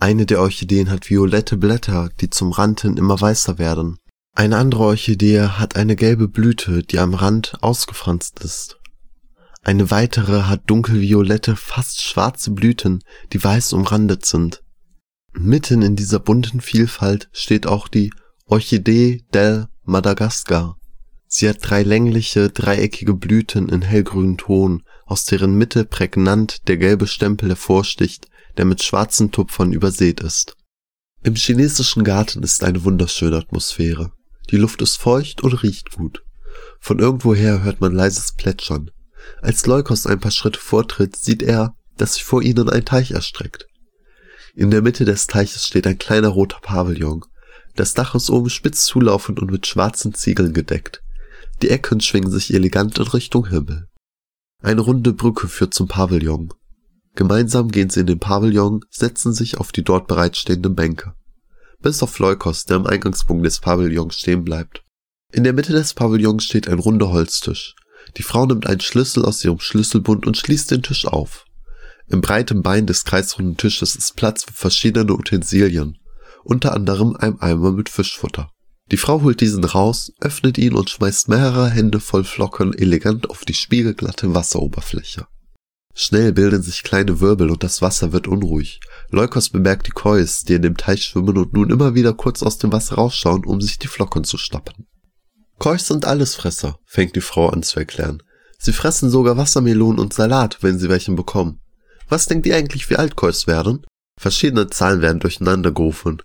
Eine 0.00 0.26
der 0.26 0.40
Orchideen 0.40 0.90
hat 0.90 1.08
violette 1.08 1.56
Blätter, 1.56 2.10
die 2.20 2.28
zum 2.28 2.50
Rand 2.50 2.80
hin 2.80 2.96
immer 2.96 3.20
weißer 3.20 3.58
werden. 3.58 3.98
Eine 4.34 4.56
andere 4.56 4.82
Orchidee 4.82 5.42
hat 5.42 5.76
eine 5.76 5.94
gelbe 5.94 6.26
Blüte, 6.26 6.82
die 6.82 6.98
am 6.98 7.14
Rand 7.14 7.62
ausgefranst 7.62 8.40
ist. 8.40 8.78
Eine 9.62 9.92
weitere 9.92 10.42
hat 10.42 10.68
dunkelviolette, 10.68 11.54
fast 11.54 12.02
schwarze 12.02 12.50
Blüten, 12.50 13.04
die 13.32 13.42
weiß 13.42 13.74
umrandet 13.74 14.26
sind. 14.26 14.62
Mitten 15.32 15.82
in 15.82 15.94
dieser 15.94 16.18
bunten 16.18 16.60
Vielfalt 16.60 17.28
steht 17.32 17.66
auch 17.66 17.86
die 17.86 18.12
Orchidee 18.46 19.24
del 19.32 19.68
Madagascar. 19.84 20.76
Sie 21.34 21.48
hat 21.48 21.60
drei 21.62 21.82
längliche, 21.82 22.50
dreieckige 22.50 23.14
Blüten 23.14 23.70
in 23.70 23.80
hellgrünen 23.80 24.36
Ton, 24.36 24.82
aus 25.06 25.24
deren 25.24 25.54
Mitte 25.54 25.86
prägnant 25.86 26.68
der 26.68 26.76
gelbe 26.76 27.06
Stempel 27.06 27.48
hervorsticht, 27.48 28.28
der 28.58 28.66
mit 28.66 28.82
schwarzen 28.82 29.30
Tupfern 29.30 29.72
übersät 29.72 30.20
ist. 30.20 30.58
Im 31.22 31.34
chinesischen 31.34 32.04
Garten 32.04 32.42
ist 32.42 32.62
eine 32.62 32.84
wunderschöne 32.84 33.38
Atmosphäre. 33.38 34.12
Die 34.50 34.58
Luft 34.58 34.82
ist 34.82 34.96
feucht 34.96 35.40
und 35.40 35.54
riecht 35.62 35.92
gut. 35.92 36.22
Von 36.80 36.98
irgendwoher 36.98 37.62
hört 37.62 37.80
man 37.80 37.94
leises 37.94 38.32
Plätschern. 38.32 38.90
Als 39.40 39.64
Leukos 39.64 40.06
ein 40.06 40.20
paar 40.20 40.32
Schritte 40.32 40.60
vortritt, 40.60 41.16
sieht 41.16 41.42
er, 41.42 41.74
dass 41.96 42.12
sich 42.12 42.24
vor 42.24 42.42
ihnen 42.42 42.68
ein 42.68 42.84
Teich 42.84 43.12
erstreckt. 43.12 43.66
In 44.54 44.70
der 44.70 44.82
Mitte 44.82 45.06
des 45.06 45.28
Teiches 45.28 45.66
steht 45.66 45.86
ein 45.86 45.96
kleiner 45.96 46.28
roter 46.28 46.60
Pavillon. 46.60 47.24
Das 47.74 47.94
Dach 47.94 48.14
ist 48.14 48.28
oben 48.28 48.50
spitz 48.50 48.84
zulaufend 48.84 49.40
und 49.40 49.50
mit 49.50 49.66
schwarzen 49.66 50.12
Ziegeln 50.12 50.52
gedeckt. 50.52 51.02
Die 51.62 51.70
Ecken 51.70 52.00
schwingen 52.00 52.30
sich 52.30 52.52
elegant 52.52 52.98
in 52.98 53.06
Richtung 53.06 53.48
Himmel. 53.48 53.88
Eine 54.62 54.80
runde 54.80 55.12
Brücke 55.12 55.46
führt 55.46 55.74
zum 55.74 55.86
Pavillon. 55.86 56.52
Gemeinsam 57.14 57.70
gehen 57.70 57.88
sie 57.88 58.00
in 58.00 58.06
den 58.06 58.18
Pavillon, 58.18 58.84
setzen 58.90 59.32
sich 59.32 59.58
auf 59.58 59.70
die 59.70 59.84
dort 59.84 60.08
bereitstehenden 60.08 60.74
Bänke. 60.74 61.14
Bis 61.80 62.02
auf 62.02 62.18
Leukos, 62.18 62.64
der 62.64 62.78
am 62.78 62.86
Eingangspunkt 62.86 63.46
des 63.46 63.60
Pavillons 63.60 64.16
stehen 64.16 64.44
bleibt. 64.44 64.82
In 65.32 65.44
der 65.44 65.52
Mitte 65.52 65.72
des 65.72 65.94
Pavillons 65.94 66.42
steht 66.44 66.68
ein 66.68 66.80
runder 66.80 67.10
Holztisch. 67.10 67.76
Die 68.16 68.24
Frau 68.24 68.44
nimmt 68.46 68.66
einen 68.66 68.80
Schlüssel 68.80 69.24
aus 69.24 69.44
ihrem 69.44 69.60
Schlüsselbund 69.60 70.26
und 70.26 70.36
schließt 70.36 70.70
den 70.70 70.82
Tisch 70.82 71.06
auf. 71.06 71.44
Im 72.08 72.20
breiten 72.20 72.62
Bein 72.62 72.86
des 72.86 73.04
kreisrunden 73.04 73.56
Tisches 73.56 73.94
ist 73.94 74.16
Platz 74.16 74.44
für 74.44 74.52
verschiedene 74.52 75.12
Utensilien, 75.12 75.98
unter 76.42 76.74
anderem 76.74 77.16
ein 77.16 77.40
Eimer 77.40 77.70
mit 77.70 77.88
Fischfutter. 77.88 78.51
Die 78.92 78.98
Frau 78.98 79.22
holt 79.22 79.40
diesen 79.40 79.64
raus, 79.64 80.12
öffnet 80.20 80.58
ihn 80.58 80.74
und 80.74 80.90
schmeißt 80.90 81.28
mehrere 81.28 81.70
Hände 81.70 81.98
voll 81.98 82.24
Flocken 82.24 82.74
elegant 82.74 83.30
auf 83.30 83.46
die 83.46 83.54
spiegelglatte 83.54 84.34
Wasseroberfläche. 84.34 85.26
Schnell 85.94 86.32
bilden 86.32 86.62
sich 86.62 86.82
kleine 86.82 87.20
Wirbel 87.20 87.50
und 87.50 87.62
das 87.62 87.80
Wasser 87.80 88.12
wird 88.12 88.28
unruhig. 88.28 88.80
Leukos 89.08 89.48
bemerkt 89.48 89.86
die 89.86 89.92
Kois, 89.92 90.44
die 90.46 90.54
in 90.54 90.62
dem 90.62 90.76
Teich 90.76 91.04
schwimmen 91.04 91.38
und 91.38 91.54
nun 91.54 91.70
immer 91.70 91.94
wieder 91.94 92.12
kurz 92.12 92.42
aus 92.42 92.58
dem 92.58 92.72
Wasser 92.72 92.96
rausschauen, 92.96 93.46
um 93.46 93.62
sich 93.62 93.78
die 93.78 93.88
Flocken 93.88 94.24
zu 94.24 94.36
stappen. 94.36 94.86
Kois 95.58 95.78
sind 95.78 96.04
Allesfresser, 96.04 96.78
fängt 96.84 97.16
die 97.16 97.20
Frau 97.22 97.48
an 97.48 97.62
zu 97.62 97.78
erklären. 97.78 98.22
Sie 98.58 98.72
fressen 98.72 99.08
sogar 99.08 99.38
Wassermelonen 99.38 100.00
und 100.00 100.12
Salat, 100.12 100.58
wenn 100.60 100.78
sie 100.78 100.90
welchen 100.90 101.16
bekommen. 101.16 101.60
Was 102.08 102.26
denkt 102.26 102.46
ihr 102.46 102.56
eigentlich, 102.56 102.90
wie 102.90 102.96
alt 102.96 103.16
Kois 103.16 103.46
werden? 103.46 103.86
Verschiedene 104.18 104.68
Zahlen 104.68 105.00
werden 105.00 105.20
durcheinander 105.20 105.72
gerufen. 105.72 106.22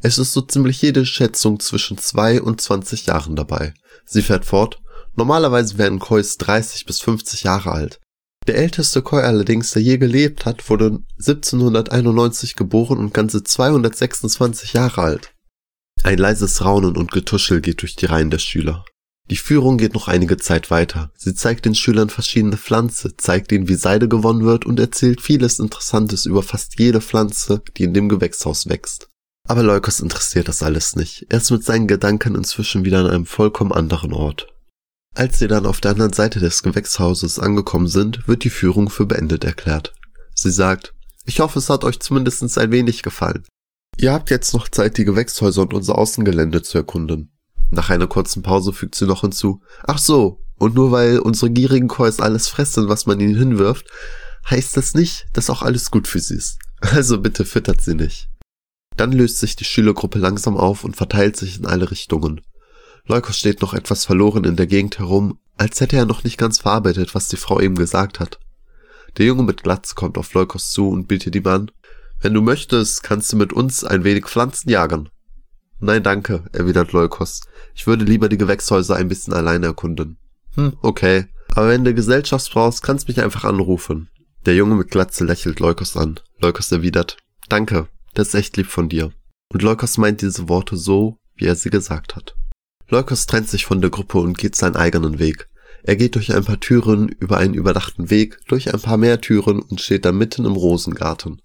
Es 0.00 0.18
ist 0.18 0.32
so 0.32 0.40
ziemlich 0.42 0.80
jede 0.80 1.04
Schätzung 1.04 1.58
zwischen 1.58 1.98
zwei 1.98 2.40
und 2.40 2.60
zwanzig 2.60 3.06
Jahren 3.06 3.34
dabei. 3.34 3.74
Sie 4.06 4.22
fährt 4.22 4.44
fort. 4.44 4.80
Normalerweise 5.16 5.78
werden 5.78 5.98
Kois 5.98 6.36
30 6.38 6.86
bis 6.86 7.00
50 7.00 7.42
Jahre 7.42 7.72
alt. 7.72 8.00
Der 8.46 8.56
älteste 8.56 9.02
Koi 9.02 9.22
allerdings, 9.22 9.72
der 9.72 9.82
je 9.82 9.98
gelebt 9.98 10.46
hat, 10.46 10.70
wurde 10.70 11.00
1791 11.18 12.54
geboren 12.54 12.98
und 12.98 13.12
ganze 13.12 13.42
226 13.42 14.72
Jahre 14.72 15.02
alt. 15.02 15.34
Ein 16.04 16.18
leises 16.18 16.64
Raunen 16.64 16.96
und 16.96 17.10
Getuschel 17.10 17.60
geht 17.60 17.82
durch 17.82 17.96
die 17.96 18.06
Reihen 18.06 18.30
der 18.30 18.38
Schüler. 18.38 18.84
Die 19.30 19.36
Führung 19.36 19.76
geht 19.76 19.92
noch 19.92 20.08
einige 20.08 20.38
Zeit 20.38 20.70
weiter. 20.70 21.10
Sie 21.16 21.34
zeigt 21.34 21.66
den 21.66 21.74
Schülern 21.74 22.08
verschiedene 22.08 22.56
Pflanzen, 22.56 23.12
zeigt 23.18 23.52
ihnen, 23.52 23.68
wie 23.68 23.74
Seide 23.74 24.08
gewonnen 24.08 24.44
wird 24.44 24.64
und 24.64 24.80
erzählt 24.80 25.20
vieles 25.20 25.58
Interessantes 25.58 26.24
über 26.24 26.42
fast 26.42 26.78
jede 26.78 27.02
Pflanze, 27.02 27.60
die 27.76 27.82
in 27.82 27.92
dem 27.92 28.08
Gewächshaus 28.08 28.68
wächst. 28.68 29.08
Aber 29.48 29.62
Leukos 29.62 30.00
interessiert 30.00 30.46
das 30.46 30.62
alles 30.62 30.94
nicht. 30.94 31.26
Er 31.30 31.38
ist 31.38 31.50
mit 31.50 31.64
seinen 31.64 31.88
Gedanken 31.88 32.34
inzwischen 32.34 32.84
wieder 32.84 33.00
an 33.00 33.06
einem 33.06 33.26
vollkommen 33.26 33.72
anderen 33.72 34.12
Ort. 34.12 34.46
Als 35.14 35.38
sie 35.38 35.48
dann 35.48 35.64
auf 35.64 35.80
der 35.80 35.92
anderen 35.92 36.12
Seite 36.12 36.38
des 36.38 36.62
Gewächshauses 36.62 37.38
angekommen 37.38 37.88
sind, 37.88 38.28
wird 38.28 38.44
die 38.44 38.50
Führung 38.50 38.90
für 38.90 39.06
beendet 39.06 39.44
erklärt. 39.44 39.94
Sie 40.34 40.50
sagt, 40.50 40.94
ich 41.24 41.40
hoffe, 41.40 41.58
es 41.58 41.70
hat 41.70 41.82
euch 41.82 41.98
zumindest 41.98 42.58
ein 42.58 42.70
wenig 42.70 43.02
gefallen. 43.02 43.44
Ihr 43.96 44.12
habt 44.12 44.30
jetzt 44.30 44.52
noch 44.52 44.68
Zeit, 44.68 44.98
die 44.98 45.06
Gewächshäuser 45.06 45.62
und 45.62 45.72
unser 45.74 45.96
Außengelände 45.96 46.62
zu 46.62 46.78
erkunden. 46.78 47.32
Nach 47.70 47.88
einer 47.88 48.06
kurzen 48.06 48.42
Pause 48.42 48.74
fügt 48.74 48.94
sie 48.94 49.06
noch 49.06 49.22
hinzu, 49.22 49.62
ach 49.82 49.98
so, 49.98 50.44
und 50.58 50.74
nur 50.74 50.92
weil 50.92 51.18
unsere 51.18 51.50
gierigen 51.50 51.88
Kois 51.88 52.20
alles 52.20 52.48
fressen, 52.48 52.88
was 52.88 53.06
man 53.06 53.18
ihnen 53.18 53.36
hinwirft, 53.36 53.86
heißt 54.48 54.76
das 54.76 54.94
nicht, 54.94 55.26
dass 55.32 55.50
auch 55.50 55.62
alles 55.62 55.90
gut 55.90 56.06
für 56.06 56.20
sie 56.20 56.36
ist. 56.36 56.58
Also 56.80 57.20
bitte 57.20 57.44
füttert 57.44 57.80
sie 57.80 57.94
nicht. 57.94 58.28
Dann 58.98 59.12
löst 59.12 59.38
sich 59.38 59.54
die 59.54 59.64
Schülergruppe 59.64 60.18
langsam 60.18 60.56
auf 60.56 60.82
und 60.82 60.96
verteilt 60.96 61.36
sich 61.36 61.56
in 61.56 61.66
alle 61.66 61.92
Richtungen. 61.92 62.40
Leukos 63.06 63.38
steht 63.38 63.62
noch 63.62 63.72
etwas 63.72 64.04
verloren 64.04 64.42
in 64.42 64.56
der 64.56 64.66
Gegend 64.66 64.98
herum, 64.98 65.38
als 65.56 65.80
hätte 65.80 65.96
er 65.96 66.04
noch 66.04 66.24
nicht 66.24 66.36
ganz 66.36 66.58
verarbeitet, 66.58 67.14
was 67.14 67.28
die 67.28 67.36
Frau 67.36 67.60
eben 67.60 67.76
gesagt 67.76 68.18
hat. 68.18 68.40
Der 69.16 69.24
Junge 69.24 69.44
mit 69.44 69.62
Glatz 69.62 69.94
kommt 69.94 70.18
auf 70.18 70.34
Leukos 70.34 70.72
zu 70.72 70.88
und 70.88 71.06
bietet 71.06 71.36
ihm 71.36 71.46
an, 71.46 71.70
wenn 72.20 72.34
du 72.34 72.42
möchtest, 72.42 73.04
kannst 73.04 73.32
du 73.32 73.36
mit 73.36 73.52
uns 73.52 73.84
ein 73.84 74.02
wenig 74.02 74.26
Pflanzen 74.26 74.68
jagen. 74.68 75.08
Nein, 75.78 76.02
danke, 76.02 76.42
erwidert 76.52 76.90
Leukos. 76.90 77.42
Ich 77.76 77.86
würde 77.86 78.04
lieber 78.04 78.28
die 78.28 78.36
Gewächshäuser 78.36 78.96
ein 78.96 79.06
bisschen 79.06 79.32
alleine 79.32 79.66
erkunden. 79.66 80.18
Hm, 80.56 80.76
okay. 80.82 81.26
Aber 81.54 81.68
wenn 81.68 81.84
du 81.84 81.94
Gesellschaft 81.94 82.50
brauchst, 82.52 82.82
kannst 82.82 83.06
mich 83.06 83.22
einfach 83.22 83.44
anrufen. 83.44 84.10
Der 84.44 84.56
Junge 84.56 84.74
mit 84.74 84.90
Glatze 84.90 85.24
lächelt 85.24 85.60
Leukos 85.60 85.96
an. 85.96 86.18
Leukos 86.40 86.72
erwidert, 86.72 87.16
danke, 87.48 87.88
das 88.18 88.28
ist 88.28 88.34
echt 88.34 88.56
lieb 88.56 88.66
von 88.66 88.88
dir. 88.88 89.12
Und 89.52 89.62
Leukos 89.62 89.96
meint 89.96 90.22
diese 90.22 90.48
Worte 90.48 90.76
so, 90.76 91.18
wie 91.36 91.44
er 91.44 91.54
sie 91.54 91.70
gesagt 91.70 92.16
hat. 92.16 92.34
Leukos 92.88 93.26
trennt 93.26 93.48
sich 93.48 93.64
von 93.64 93.80
der 93.80 93.90
Gruppe 93.90 94.18
und 94.18 94.36
geht 94.36 94.56
seinen 94.56 94.74
eigenen 94.74 95.20
Weg. 95.20 95.48
Er 95.84 95.94
geht 95.94 96.16
durch 96.16 96.34
ein 96.34 96.44
paar 96.44 96.58
Türen, 96.58 97.08
über 97.08 97.36
einen 97.36 97.54
überdachten 97.54 98.10
Weg, 98.10 98.40
durch 98.48 98.74
ein 98.74 98.80
paar 98.80 98.96
mehr 98.96 99.20
Türen 99.20 99.60
und 99.60 99.80
steht 99.80 100.04
dann 100.04 100.18
mitten 100.18 100.46
im 100.46 100.54
Rosengarten. 100.54 101.40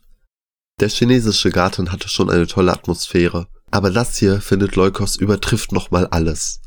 Der 0.80 0.90
chinesische 0.90 1.52
Garten 1.52 1.92
hatte 1.92 2.10
schon 2.10 2.32
eine 2.32 2.48
tolle 2.48 2.74
Atmosphäre, 2.74 3.48
aber 3.70 3.92
das 3.92 4.18
hier, 4.18 4.42
findet 4.42 4.76
Leukos, 4.76 5.16
übertrifft 5.16 5.74
nochmal 5.74 6.08
alles. 6.08 6.60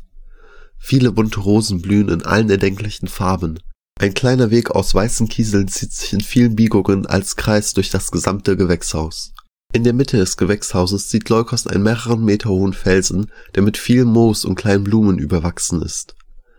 Viele 0.77 1.11
bunte 1.11 1.41
Rosen 1.41 1.81
blühen 1.81 2.07
in 2.07 2.23
allen 2.23 2.49
erdenklichen 2.49 3.09
Farben. 3.09 3.59
Ein 3.99 4.13
kleiner 4.13 4.51
Weg 4.51 4.71
aus 4.71 4.95
weißen 4.95 5.27
Kieseln 5.27 5.67
zieht 5.67 5.91
sich 5.91 6.13
in 6.13 6.21
vielen 6.21 6.55
Biegungen 6.55 7.05
als 7.05 7.35
Kreis 7.35 7.73
durch 7.73 7.89
das 7.89 8.09
gesamte 8.09 8.55
Gewächshaus. 8.55 9.33
In 9.73 9.83
der 9.83 9.93
Mitte 9.93 10.17
des 10.17 10.37
Gewächshauses 10.37 11.09
sieht 11.09 11.29
Leukos 11.29 11.67
einen 11.67 11.83
mehreren 11.83 12.23
Meter 12.23 12.49
hohen 12.49 12.73
Felsen, 12.73 13.31
der 13.53 13.63
mit 13.63 13.77
viel 13.77 14.05
Moos 14.05 14.45
und 14.45 14.55
kleinen 14.55 14.83
Blumen 14.83 15.17
überwachsen 15.19 15.81
ist. 15.81 16.15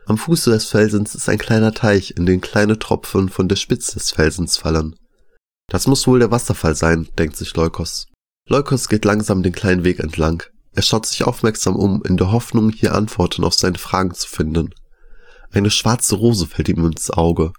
Am 0.07 0.19
Fuße 0.19 0.51
des 0.51 0.67
Felsens 0.67 1.15
ist 1.15 1.29
ein 1.29 1.39
kleiner 1.39 1.73
Teich, 1.73 2.15
in 2.17 2.27
den 2.27 2.41
kleine 2.41 2.79
Tropfen 2.79 3.29
von 3.29 3.49
der 3.49 3.57
Spitze 3.57 3.95
des 3.95 4.11
Felsens 4.11 4.57
fallen. 4.57 4.95
Das 5.71 5.87
muss 5.87 6.07
wohl 6.07 6.19
der 6.19 6.31
Wasserfall 6.31 6.75
sein, 6.75 7.09
denkt 7.19 7.37
sich 7.37 7.55
Leukos. 7.57 8.07
Leukos 8.49 8.89
geht 8.89 9.05
langsam 9.05 9.43
den 9.43 9.53
kleinen 9.53 9.85
Weg 9.85 9.99
entlang. 9.99 10.43
Er 10.73 10.83
schaut 10.83 11.05
sich 11.05 11.25
aufmerksam 11.25 11.77
um, 11.77 12.03
in 12.05 12.17
der 12.17 12.31
Hoffnung, 12.31 12.71
hier 12.71 12.95
Antworten 12.95 13.45
auf 13.45 13.55
seine 13.55 13.79
Fragen 13.79 14.15
zu 14.15 14.29
finden. 14.29 14.75
Eine 15.51 15.71
schwarze 15.71 16.15
Rose 16.15 16.47
fällt 16.47 16.69
ihm 16.69 16.87
ins 16.87 17.11
Auge. 17.11 17.53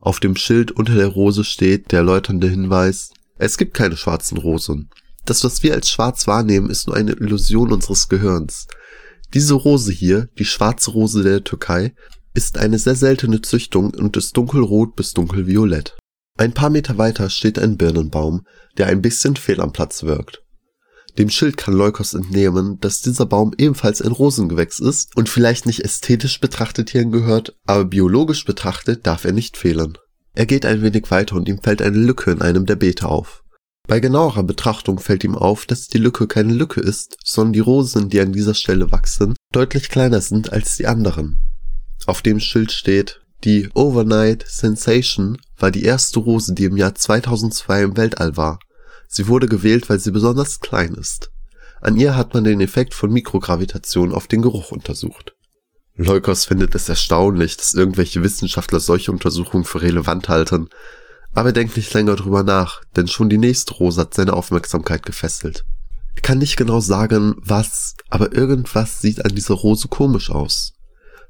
Auf 0.00 0.20
dem 0.20 0.36
Schild 0.36 0.72
unter 0.72 0.94
der 0.94 1.08
Rose 1.08 1.44
steht 1.44 1.92
der 1.92 2.00
erläuternde 2.00 2.48
Hinweis, 2.48 3.12
es 3.40 3.56
gibt 3.56 3.74
keine 3.74 3.96
schwarzen 3.96 4.36
Rosen. 4.38 4.90
Das, 5.24 5.44
was 5.44 5.62
wir 5.62 5.74
als 5.74 5.88
schwarz 5.88 6.26
wahrnehmen, 6.26 6.70
ist 6.70 6.86
nur 6.86 6.96
eine 6.96 7.12
Illusion 7.12 7.72
unseres 7.72 8.08
Gehirns. 8.08 8.66
Diese 9.32 9.54
Rose 9.54 9.92
hier, 9.92 10.28
die 10.38 10.44
schwarze 10.44 10.90
Rose 10.90 11.22
der 11.22 11.42
Türkei, 11.42 11.94
ist 12.34 12.58
eine 12.58 12.78
sehr 12.78 12.96
seltene 12.96 13.40
Züchtung 13.40 13.94
und 13.94 14.16
ist 14.16 14.36
dunkelrot 14.36 14.94
bis 14.94 15.14
dunkelviolett. 15.14 15.96
Ein 16.38 16.52
paar 16.52 16.70
Meter 16.70 16.98
weiter 16.98 17.30
steht 17.30 17.58
ein 17.58 17.76
Birnenbaum, 17.76 18.46
der 18.76 18.86
ein 18.86 19.02
bisschen 19.02 19.36
fehl 19.36 19.60
am 19.60 19.72
Platz 19.72 20.02
wirkt. 20.02 20.42
Dem 21.18 21.30
Schild 21.30 21.56
kann 21.56 21.74
Leukos 21.74 22.14
entnehmen, 22.14 22.78
dass 22.80 23.00
dieser 23.00 23.26
Baum 23.26 23.52
ebenfalls 23.56 24.00
ein 24.02 24.12
Rosengewächs 24.12 24.80
ist 24.80 25.16
und 25.16 25.28
vielleicht 25.28 25.66
nicht 25.66 25.80
ästhetisch 25.80 26.40
betrachtet 26.40 26.90
hierhin 26.90 27.10
gehört, 27.10 27.56
aber 27.66 27.84
biologisch 27.84 28.44
betrachtet 28.44 29.06
darf 29.06 29.24
er 29.24 29.32
nicht 29.32 29.56
fehlen. 29.56 29.96
Er 30.34 30.46
geht 30.46 30.64
ein 30.64 30.82
wenig 30.82 31.10
weiter 31.10 31.36
und 31.36 31.48
ihm 31.48 31.60
fällt 31.62 31.82
eine 31.82 31.96
Lücke 31.96 32.30
in 32.30 32.40
einem 32.42 32.66
der 32.66 32.76
Beete 32.76 33.08
auf. 33.08 33.42
Bei 33.88 33.98
genauerer 33.98 34.44
Betrachtung 34.44 35.00
fällt 35.00 35.24
ihm 35.24 35.34
auf, 35.34 35.66
dass 35.66 35.88
die 35.88 35.98
Lücke 35.98 36.28
keine 36.28 36.54
Lücke 36.54 36.80
ist, 36.80 37.16
sondern 37.24 37.54
die 37.54 37.60
Rosen, 37.60 38.08
die 38.08 38.20
an 38.20 38.32
dieser 38.32 38.54
Stelle 38.54 38.92
wachsen, 38.92 39.34
deutlich 39.52 39.88
kleiner 39.88 40.20
sind 40.20 40.52
als 40.52 40.76
die 40.76 40.86
anderen. 40.86 41.38
Auf 42.06 42.22
dem 42.22 42.38
Schild 42.38 42.70
steht, 42.70 43.20
die 43.42 43.68
Overnight 43.74 44.44
Sensation 44.46 45.38
war 45.58 45.70
die 45.70 45.82
erste 45.82 46.20
Rose, 46.20 46.54
die 46.54 46.64
im 46.64 46.76
Jahr 46.76 46.94
2002 46.94 47.82
im 47.82 47.96
Weltall 47.96 48.36
war. 48.36 48.60
Sie 49.08 49.26
wurde 49.26 49.48
gewählt, 49.48 49.88
weil 49.88 49.98
sie 49.98 50.12
besonders 50.12 50.60
klein 50.60 50.94
ist. 50.94 51.30
An 51.80 51.96
ihr 51.96 52.14
hat 52.14 52.34
man 52.34 52.44
den 52.44 52.60
Effekt 52.60 52.94
von 52.94 53.10
Mikrogravitation 53.10 54.12
auf 54.12 54.28
den 54.28 54.42
Geruch 54.42 54.70
untersucht. 54.70 55.34
Leukos 55.96 56.46
findet 56.46 56.74
es 56.74 56.88
erstaunlich, 56.88 57.56
dass 57.56 57.74
irgendwelche 57.74 58.22
Wissenschaftler 58.22 58.80
solche 58.80 59.12
Untersuchungen 59.12 59.64
für 59.64 59.82
relevant 59.82 60.28
halten, 60.28 60.68
aber 61.32 61.50
er 61.50 61.52
denkt 61.52 61.76
nicht 61.76 61.92
länger 61.94 62.16
drüber 62.16 62.42
nach, 62.42 62.82
denn 62.96 63.06
schon 63.06 63.28
die 63.28 63.38
nächste 63.38 63.74
Rose 63.74 64.00
hat 64.00 64.14
seine 64.14 64.32
Aufmerksamkeit 64.32 65.04
gefesselt. 65.04 65.64
Er 66.14 66.22
kann 66.22 66.38
nicht 66.38 66.56
genau 66.56 66.80
sagen, 66.80 67.34
was, 67.38 67.94
aber 68.08 68.32
irgendwas 68.32 69.00
sieht 69.00 69.24
an 69.24 69.34
dieser 69.34 69.54
Rose 69.54 69.88
komisch 69.88 70.30
aus. 70.30 70.72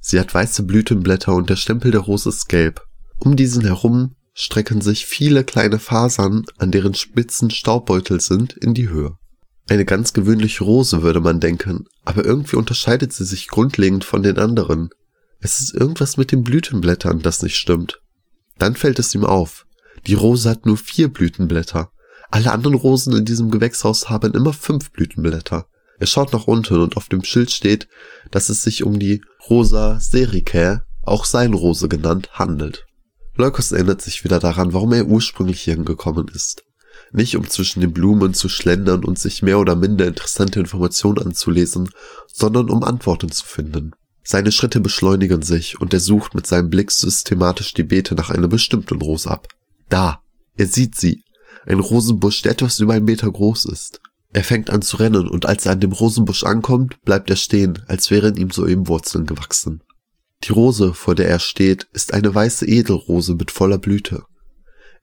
Sie 0.01 0.19
hat 0.19 0.33
weiße 0.33 0.63
Blütenblätter 0.63 1.35
und 1.35 1.51
der 1.51 1.57
Stempel 1.57 1.91
der 1.91 2.01
Rose 2.01 2.31
ist 2.31 2.49
gelb. 2.49 2.87
Um 3.19 3.37
diesen 3.37 3.63
herum 3.63 4.15
strecken 4.33 4.81
sich 4.81 5.05
viele 5.05 5.45
kleine 5.45 5.79
Fasern, 5.79 6.45
an 6.57 6.71
deren 6.71 6.95
Spitzen 6.95 7.51
Staubbeutel 7.51 8.21
sind, 8.21 8.55
in 8.55 8.73
die 8.73 8.89
Höhe. 8.89 9.19
Eine 9.71 9.85
ganz 9.85 10.13
gewöhnliche 10.13 10.65
Rose, 10.65 11.03
würde 11.03 11.21
man 11.21 11.39
denken, 11.39 11.87
aber 12.05 12.25
irgendwie 12.25 12.57
unterscheidet 12.57 13.13
sie 13.13 13.25
sich 13.25 13.47
grundlegend 13.47 14.03
von 14.03 14.25
den 14.25 14.37
anderen. 14.37 14.91
Es 15.39 15.61
ist 15.61 15.73
irgendwas 15.73 16.17
mit 16.17 16.33
den 16.33 16.43
Blütenblättern, 16.43 17.21
das 17.21 17.41
nicht 17.41 17.55
stimmt. 17.55 18.01
Dann 18.59 18.75
fällt 18.75 18.99
es 18.99 19.15
ihm 19.15 19.25
auf. 19.25 19.67
Die 20.09 20.15
Rose 20.15 20.51
hat 20.51 20.67
nur 20.67 20.77
vier 20.77 21.07
Blütenblätter. 21.07 21.93
Alle 22.33 22.51
anderen 22.51 22.75
Rosen 22.75 23.15
in 23.15 23.25
diesem 23.25 23.53
Gewächshaus 23.53 24.11
haben 24.11 24.35
immer 24.35 24.53
fünf 24.53 24.91
Blütenblätter. 24.91 25.69
Er 26.01 26.07
schaut 26.09 26.33
nach 26.33 26.49
unten 26.49 26.81
und 26.81 26.97
auf 26.97 27.09
dem 27.09 27.23
Schild 27.23 27.53
steht, 27.53 27.87
dass 28.33 28.49
es 28.49 28.63
sich 28.65 28.83
um 28.83 28.99
die 28.99 29.23
Rosa 29.49 30.01
sericae, 30.01 30.81
auch 31.03 31.25
Seinrose 31.25 31.89
genannt, 31.89 32.31
handelt. 32.33 32.87
Leukos 33.37 33.71
erinnert 33.71 34.03
sich 34.03 34.25
wieder 34.25 34.41
daran, 34.41 34.73
warum 34.73 34.93
er 34.95 35.07
ursprünglich 35.07 35.61
hierhin 35.61 35.85
gekommen 35.85 36.27
ist. 36.35 36.65
Nicht 37.13 37.37
um 37.37 37.49
zwischen 37.49 37.81
den 37.81 37.93
Blumen 37.93 38.35
zu 38.35 38.49
schlendern 38.49 39.05
und 39.05 39.19
sich 39.19 39.43
mehr 39.43 39.59
oder 39.59 39.77
minder 39.77 40.07
interessante 40.07 40.61
Informationen 40.61 41.19
anzulesen, 41.19 41.91
sondern 42.27 42.71
um 42.71 42.85
Antworten 42.85 43.31
zu 43.31 43.45
finden. 43.45 43.93
Seine 44.23 44.53
Schritte 44.53 44.81
beschleunigen 44.81 45.43
sich 45.43 45.81
und 45.81 45.93
er 45.93 46.01
sucht 46.01 46.35
mit 46.35 46.47
seinem 46.47 46.71
Blick 46.71 46.91
systematisch 46.91 47.75
die 47.75 47.83
Beete 47.83 48.15
nach 48.15 48.31
einer 48.31 48.49
bestimmten 48.49 49.01
Rose 49.01 49.31
ab. 49.31 49.49
Da, 49.89 50.21
er 50.57 50.67
sieht 50.67 50.97
sie. 50.97 51.25
Ein 51.67 51.81
Rosenbusch, 51.81 52.43
der 52.43 52.53
etwas 52.53 52.79
über 52.81 52.95
einen 52.95 53.05
Meter 53.05 53.31
groß 53.31 53.67
ist. 53.67 54.01
Er 54.33 54.45
fängt 54.45 54.71
an 54.71 54.83
zu 54.83 54.99
rennen 54.99 55.29
und 55.29 55.47
als 55.47 55.67
er 55.67 55.73
an 55.73 55.81
dem 55.81 55.93
Rosenbusch 55.93 56.45
ankommt, 56.45 57.03
bleibt 57.03 57.31
er 57.31 57.37
stehen, 57.37 57.83
als 57.89 58.11
wären 58.11 58.37
ihm 58.37 58.51
soeben 58.51 58.87
Wurzeln 58.87 59.27
gewachsen. 59.27 59.83
Die 60.45 60.53
Rose, 60.53 60.95
vor 60.95 61.15
der 61.15 61.29
er 61.29 61.41
steht, 61.41 61.89
ist 61.93 62.15
eine 62.15 62.35
weiße 62.35 62.67
Edelrose 62.67 63.35
mit 63.35 63.51
voller 63.51 63.79
Blüte. 63.79 64.23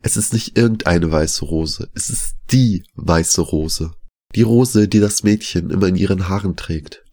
Es 0.03 0.17
ist 0.17 0.33
nicht 0.33 0.57
irgendeine 0.57 1.11
weiße 1.11 1.45
Rose, 1.45 1.89
es 1.93 2.09
ist 2.09 2.35
die 2.51 2.83
weiße 2.95 3.41
Rose. 3.41 3.91
Die 4.35 4.43
Rose, 4.43 4.87
die 4.87 4.99
das 4.99 5.23
Mädchen 5.23 5.69
immer 5.69 5.87
in 5.87 5.95
ihren 5.95 6.29
Haaren 6.29 6.55
trägt. 6.55 7.03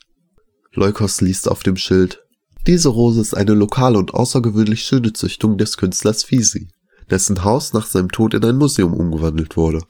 Leukos 0.73 1.21
liest 1.21 1.49
auf 1.49 1.63
dem 1.63 1.77
Schild, 1.77 2.25
diese 2.67 2.89
Rose 2.89 3.21
ist 3.21 3.35
eine 3.35 3.53
lokale 3.53 3.99
und 3.99 4.15
außergewöhnlich 4.15 4.85
schöne 4.85 5.13
Züchtung 5.13 5.59
des 5.59 5.77
Künstlers 5.77 6.25
Fisi, 6.25 6.69
dessen 7.11 7.45
Haus 7.45 7.75
nach 7.75 7.87
seinem 7.87 8.11
Tod 8.11 8.33
in 8.33 8.45
ein 8.45 8.57
Museum 8.57 8.95
umgewandelt 8.95 9.59
wurde. 9.59 9.83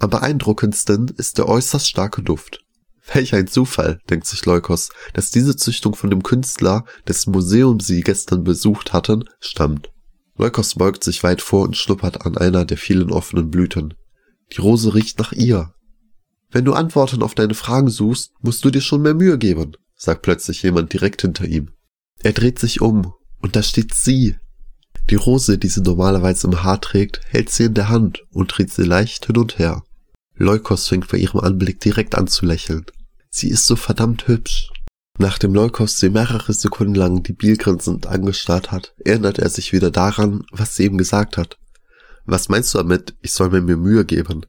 Am 0.00 0.08
beeindruckendsten 0.08 1.08
ist 1.18 1.36
der 1.36 1.48
äußerst 1.48 1.86
starke 1.86 2.22
Duft. 2.22 2.60
Welch 3.12 3.34
ein 3.34 3.46
Zufall, 3.46 4.00
denkt 4.08 4.26
sich 4.26 4.46
Leukos, 4.46 4.88
dass 5.12 5.30
diese 5.30 5.56
Züchtung 5.56 5.94
von 5.94 6.08
dem 6.08 6.22
Künstler, 6.22 6.86
dessen 7.06 7.32
Museum 7.32 7.80
sie 7.80 8.00
gestern 8.00 8.42
besucht 8.42 8.94
hatten, 8.94 9.24
stammt. 9.40 9.90
Leukos 10.36 10.74
beugt 10.74 11.04
sich 11.04 11.22
weit 11.22 11.40
vor 11.40 11.62
und 11.62 11.76
schnuppert 11.76 12.26
an 12.26 12.36
einer 12.36 12.64
der 12.64 12.76
vielen 12.76 13.10
offenen 13.10 13.50
Blüten. 13.50 13.94
Die 14.52 14.60
Rose 14.60 14.94
riecht 14.94 15.18
nach 15.18 15.32
ihr. 15.32 15.72
Wenn 16.50 16.64
du 16.64 16.74
Antworten 16.74 17.22
auf 17.22 17.34
deine 17.34 17.54
Fragen 17.54 17.88
suchst, 17.88 18.32
musst 18.40 18.64
du 18.64 18.70
dir 18.70 18.80
schon 18.80 19.02
mehr 19.02 19.14
Mühe 19.14 19.38
geben, 19.38 19.76
sagt 19.96 20.22
plötzlich 20.22 20.62
jemand 20.62 20.92
direkt 20.92 21.22
hinter 21.22 21.46
ihm. 21.46 21.70
Er 22.22 22.32
dreht 22.32 22.58
sich 22.58 22.80
um, 22.80 23.12
und 23.40 23.56
da 23.56 23.62
steht 23.62 23.94
sie. 23.94 24.36
Die 25.10 25.16
Rose, 25.16 25.58
die 25.58 25.68
sie 25.68 25.82
normalerweise 25.82 26.46
im 26.46 26.62
Haar 26.62 26.80
trägt, 26.80 27.20
hält 27.26 27.50
sie 27.50 27.64
in 27.64 27.74
der 27.74 27.88
Hand 27.88 28.24
und 28.30 28.56
dreht 28.56 28.72
sie 28.72 28.84
leicht 28.84 29.26
hin 29.26 29.36
und 29.36 29.58
her. 29.58 29.82
Leukos 30.36 30.88
fängt 30.88 31.08
bei 31.08 31.18
ihrem 31.18 31.40
Anblick 31.40 31.80
direkt 31.80 32.14
an 32.14 32.26
zu 32.26 32.46
lächeln. 32.46 32.86
Sie 33.30 33.48
ist 33.48 33.66
so 33.66 33.76
verdammt 33.76 34.26
hübsch. 34.28 34.70
Nachdem 35.18 35.54
Leukos 35.54 35.98
sie 35.98 36.10
mehrere 36.10 36.52
Sekunden 36.52 36.94
lang 36.94 37.22
die 37.22 37.32
Bielgrinsend 37.32 38.06
angestarrt 38.06 38.72
hat, 38.72 38.94
erinnert 39.04 39.38
er 39.38 39.48
sich 39.48 39.72
wieder 39.72 39.90
daran, 39.90 40.44
was 40.50 40.74
sie 40.74 40.86
ihm 40.86 40.98
gesagt 40.98 41.36
hat. 41.36 41.56
Was 42.24 42.48
meinst 42.48 42.74
du 42.74 42.78
damit, 42.78 43.14
ich 43.20 43.32
soll 43.32 43.50
mir 43.50 43.76
Mühe 43.76 44.04
geben? 44.04 44.46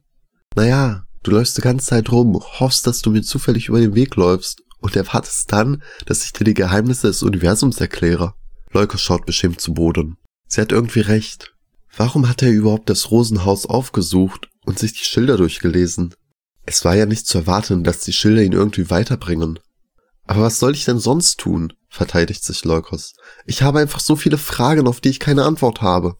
Naja, 0.56 1.04
du 1.22 1.30
läufst 1.30 1.56
die 1.56 1.62
ganze 1.62 1.86
Zeit 1.86 2.10
rum, 2.10 2.40
hoffst, 2.58 2.86
dass 2.86 3.00
du 3.00 3.10
mir 3.10 3.22
zufällig 3.22 3.68
über 3.68 3.80
den 3.80 3.94
Weg 3.94 4.16
läufst 4.16 4.62
und 4.80 4.96
erwartest 4.96 5.52
dann, 5.52 5.82
dass 6.06 6.24
ich 6.24 6.32
dir 6.32 6.44
die 6.44 6.54
Geheimnisse 6.54 7.08
des 7.08 7.22
Universums 7.22 7.80
erkläre. 7.80 8.34
Leukos 8.72 9.00
schaut 9.00 9.24
beschämt 9.26 9.60
zu 9.60 9.74
Boden. 9.74 10.16
Sie 10.48 10.60
hat 10.60 10.72
irgendwie 10.72 11.00
recht. 11.00 11.54
Warum 11.96 12.28
hat 12.28 12.42
er 12.42 12.50
überhaupt 12.50 12.90
das 12.90 13.10
Rosenhaus 13.10 13.66
aufgesucht 13.66 14.48
und 14.64 14.78
sich 14.78 14.92
die 14.92 15.04
Schilder 15.04 15.36
durchgelesen? 15.36 16.14
Es 16.64 16.84
war 16.84 16.96
ja 16.96 17.06
nicht 17.06 17.26
zu 17.26 17.38
erwarten, 17.38 17.84
dass 17.84 18.00
die 18.00 18.12
Schilder 18.12 18.42
ihn 18.42 18.52
irgendwie 18.52 18.90
weiterbringen. 18.90 19.58
Aber 20.26 20.42
was 20.42 20.58
soll 20.58 20.74
ich 20.74 20.84
denn 20.84 20.98
sonst 20.98 21.38
tun? 21.38 21.72
verteidigt 21.88 22.44
sich 22.44 22.64
Leukos. 22.64 23.14
Ich 23.46 23.62
habe 23.62 23.78
einfach 23.78 24.00
so 24.00 24.16
viele 24.16 24.38
Fragen, 24.38 24.86
auf 24.86 25.00
die 25.00 25.08
ich 25.08 25.20
keine 25.20 25.44
Antwort 25.44 25.80
habe. 25.80 26.16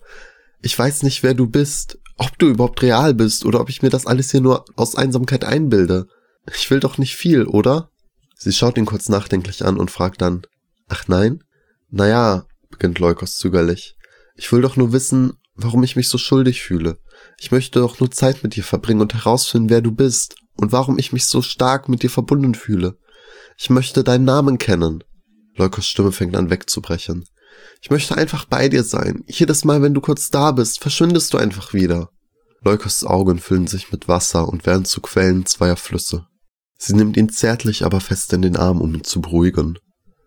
Ich 0.62 0.78
weiß 0.78 1.02
nicht, 1.02 1.22
wer 1.22 1.34
du 1.34 1.46
bist, 1.46 1.98
ob 2.16 2.38
du 2.38 2.48
überhaupt 2.48 2.82
real 2.82 3.12
bist 3.12 3.44
oder 3.44 3.60
ob 3.60 3.68
ich 3.68 3.82
mir 3.82 3.90
das 3.90 4.06
alles 4.06 4.30
hier 4.30 4.40
nur 4.40 4.64
aus 4.76 4.94
Einsamkeit 4.94 5.44
einbilde. 5.44 6.06
Ich 6.54 6.70
will 6.70 6.80
doch 6.80 6.96
nicht 6.96 7.14
viel, 7.14 7.44
oder? 7.44 7.90
Sie 8.36 8.52
schaut 8.52 8.78
ihn 8.78 8.86
kurz 8.86 9.08
nachdenklich 9.08 9.64
an 9.64 9.76
und 9.76 9.90
fragt 9.90 10.22
dann, 10.22 10.42
ach 10.88 11.08
nein? 11.08 11.44
Naja, 11.90 12.46
beginnt 12.70 12.98
Leukos 12.98 13.36
zögerlich. 13.36 13.96
Ich 14.34 14.50
will 14.52 14.62
doch 14.62 14.76
nur 14.76 14.92
wissen, 14.92 15.34
warum 15.54 15.82
ich 15.82 15.96
mich 15.96 16.08
so 16.08 16.18
schuldig 16.18 16.62
fühle. 16.62 16.98
Ich 17.38 17.50
möchte 17.50 17.80
doch 17.80 18.00
nur 18.00 18.10
Zeit 18.10 18.42
mit 18.42 18.56
dir 18.56 18.64
verbringen 18.64 19.00
und 19.00 19.14
herausfinden, 19.14 19.70
wer 19.70 19.80
du 19.80 19.92
bist 19.92 20.36
und 20.56 20.72
warum 20.72 20.98
ich 20.98 21.12
mich 21.12 21.26
so 21.26 21.42
stark 21.42 21.88
mit 21.88 22.02
dir 22.02 22.10
verbunden 22.10 22.54
fühle. 22.54 22.98
Ich 23.56 23.70
möchte 23.70 24.04
deinen 24.04 24.25
Namen 24.25 24.58
kennen. 24.58 25.02
Leukos 25.56 25.86
Stimme 25.86 26.12
fängt 26.12 26.36
an 26.36 26.50
wegzubrechen. 26.50 27.25
Ich 27.80 27.90
möchte 27.90 28.16
einfach 28.16 28.44
bei 28.44 28.68
dir 28.68 28.84
sein. 28.84 29.25
Jedes 29.26 29.64
Mal, 29.64 29.82
wenn 29.82 29.94
du 29.94 30.00
kurz 30.00 30.30
da 30.30 30.52
bist, 30.52 30.80
verschwindest 30.80 31.32
du 31.32 31.38
einfach 31.38 31.72
wieder. 31.72 32.10
Leukos 32.62 33.04
Augen 33.04 33.38
füllen 33.38 33.66
sich 33.66 33.92
mit 33.92 34.08
Wasser 34.08 34.48
und 34.48 34.66
werden 34.66 34.84
zu 34.84 35.00
Quellen 35.00 35.46
zweier 35.46 35.76
Flüsse. 35.76 36.26
Sie 36.78 36.94
nimmt 36.94 37.16
ihn 37.16 37.30
zärtlich 37.30 37.84
aber 37.84 38.00
fest 38.00 38.32
in 38.32 38.42
den 38.42 38.56
Arm, 38.56 38.80
um 38.80 38.94
ihn 38.94 39.04
zu 39.04 39.20
beruhigen. 39.20 39.78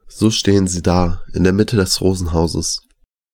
So 0.07 0.31
stehen 0.31 0.67
sie 0.67 0.81
da, 0.81 1.21
in 1.33 1.43
der 1.43 1.53
Mitte 1.53 1.75
des 1.75 2.01
Rosenhauses. 2.01 2.81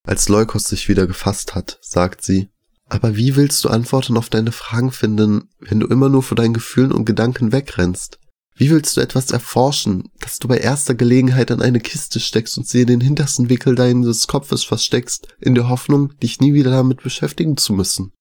Als 0.03 0.27
Leukos 0.27 0.65
sich 0.65 0.89
wieder 0.89 1.07
gefasst 1.07 1.55
hat, 1.55 1.79
sagt 1.81 2.23
sie, 2.23 2.49
aber 2.87 3.15
wie 3.15 3.35
willst 3.35 3.63
du 3.63 3.69
Antworten 3.69 4.17
auf 4.17 4.29
deine 4.29 4.51
Fragen 4.51 4.91
finden, 4.91 5.49
wenn 5.59 5.79
du 5.79 5.87
immer 5.87 6.09
nur 6.09 6.21
vor 6.21 6.35
deinen 6.35 6.53
Gefühlen 6.53 6.91
und 6.91 7.05
Gedanken 7.05 7.51
wegrennst? 7.51 8.19
Wie 8.57 8.69
willst 8.69 8.95
du 8.95 9.01
etwas 9.01 9.31
erforschen, 9.31 10.09
das 10.19 10.39
du 10.39 10.47
bei 10.47 10.57
erster 10.57 10.95
Gelegenheit 10.95 11.51
an 11.51 11.61
eine 11.61 11.81
Kiste 11.81 12.21
steckst 12.21 12.57
und 12.57 12.65
sie 12.67 12.81
in 12.81 12.87
den 12.87 13.01
hintersten 13.01 13.49
Wickel 13.49 13.75
deines 13.75 14.27
Kopfes 14.27 14.63
versteckst, 14.63 15.27
in 15.41 15.55
der 15.55 15.67
Hoffnung, 15.67 16.17
dich 16.19 16.39
nie 16.39 16.53
wieder 16.53 16.71
damit 16.71 17.03
beschäftigen 17.03 17.57
zu 17.57 17.73
müssen? 17.73 18.13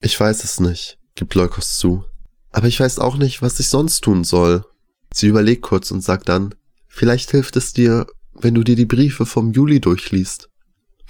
Ich 0.00 0.18
weiß 0.18 0.42
es 0.44 0.58
nicht, 0.58 0.98
gibt 1.14 1.34
Leukos 1.34 1.76
zu. 1.76 2.04
Aber 2.50 2.66
ich 2.66 2.80
weiß 2.80 2.98
auch 2.98 3.18
nicht, 3.18 3.42
was 3.42 3.60
ich 3.60 3.68
sonst 3.68 4.00
tun 4.00 4.24
soll. 4.24 4.64
Sie 5.12 5.26
überlegt 5.26 5.62
kurz 5.62 5.90
und 5.90 6.00
sagt 6.00 6.30
dann, 6.30 6.54
vielleicht 6.86 7.30
hilft 7.30 7.56
es 7.56 7.74
dir, 7.74 8.06
wenn 8.32 8.54
du 8.54 8.64
dir 8.64 8.76
die 8.76 8.86
Briefe 8.86 9.26
vom 9.26 9.52
Juli 9.52 9.80
durchliest. 9.80 10.48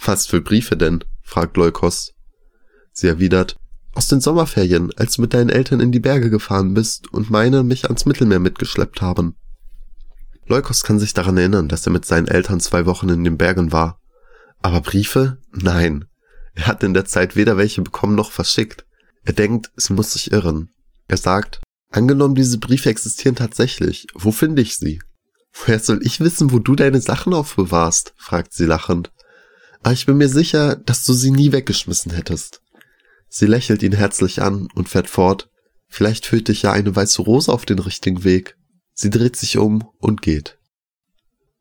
Was 0.05 0.27
für 0.27 0.41
Briefe 0.41 0.77
denn? 0.77 1.05
fragt 1.23 1.57
Leukos. 1.57 2.13
Sie 2.93 3.07
erwidert, 3.07 3.57
aus 3.99 4.07
den 4.07 4.21
Sommerferien, 4.21 4.93
als 4.97 5.17
du 5.17 5.23
mit 5.23 5.35
deinen 5.35 5.51
Eltern 5.51 5.81
in 5.81 5.91
die 5.91 5.99
Berge 5.99 6.31
gefahren 6.31 6.73
bist 6.73 7.13
und 7.13 7.31
meine 7.31 7.65
mich 7.65 7.87
ans 7.87 8.07
Mittelmeer 8.07 8.39
mitgeschleppt 8.39 9.03
haben. 9.03 9.35
Leukos 10.47 10.85
kann 10.85 11.01
sich 11.01 11.15
daran 11.15 11.37
erinnern, 11.37 11.67
dass 11.67 11.85
er 11.85 11.91
mit 11.91 12.05
seinen 12.05 12.29
Eltern 12.29 12.61
zwei 12.61 12.87
Wochen 12.87 13.09
in 13.09 13.25
den 13.25 13.37
Bergen 13.37 13.73
war. 13.73 13.99
Aber 14.63 14.83
Briefe? 14.83 15.39
Nein. 15.51 16.05
Er 16.55 16.69
hat 16.69 16.85
in 16.85 16.95
der 16.95 17.07
Zeit 17.07 17.35
weder 17.35 17.57
welche 17.57 17.83
bekommen 17.83 18.15
noch 18.15 18.31
verschickt. 18.31 18.87
Er 19.25 19.33
denkt, 19.33 19.73
sie 19.75 19.95
muss 19.95 20.13
sich 20.13 20.31
irren. 20.31 20.71
Er 21.09 21.17
sagt, 21.17 21.61
angenommen 21.91 22.37
diese 22.37 22.59
Briefe 22.59 22.91
existieren 22.91 23.35
tatsächlich, 23.35 24.07
wo 24.15 24.31
finde 24.31 24.63
ich 24.63 24.77
sie? 24.77 25.01
Woher 25.53 25.81
soll 25.81 26.07
ich 26.07 26.21
wissen, 26.21 26.53
wo 26.53 26.61
du 26.61 26.77
deine 26.77 27.01
Sachen 27.01 27.35
aufbewahrst? 27.35 28.15
fragt 28.17 28.53
sie 28.53 28.67
lachend. 28.67 29.11
Aber 29.83 29.93
ich 29.93 30.07
bin 30.07 30.19
mir 30.19 30.29
sicher, 30.29 30.77
dass 30.77 31.03
du 31.05 31.15
sie 31.15 31.33
nie 31.33 31.51
weggeschmissen 31.51 32.13
hättest. 32.13 32.63
Sie 33.29 33.47
lächelt 33.47 33.83
ihn 33.83 33.93
herzlich 33.93 34.43
an 34.43 34.69
und 34.75 34.89
fährt 34.89 35.09
fort. 35.09 35.51
Vielleicht 35.89 36.27
führt 36.27 36.49
dich 36.49 36.63
ja 36.63 36.73
eine 36.73 36.95
weiße 36.95 37.23
Rose 37.23 37.53
auf 37.53 37.67
den 37.67 37.79
richtigen 37.79 38.25
Weg. 38.25 38.57
Sie 38.95 39.11
dreht 39.11 39.37
sich 39.37 39.59
um 39.59 39.89
und 39.99 40.23
geht. 40.23 40.59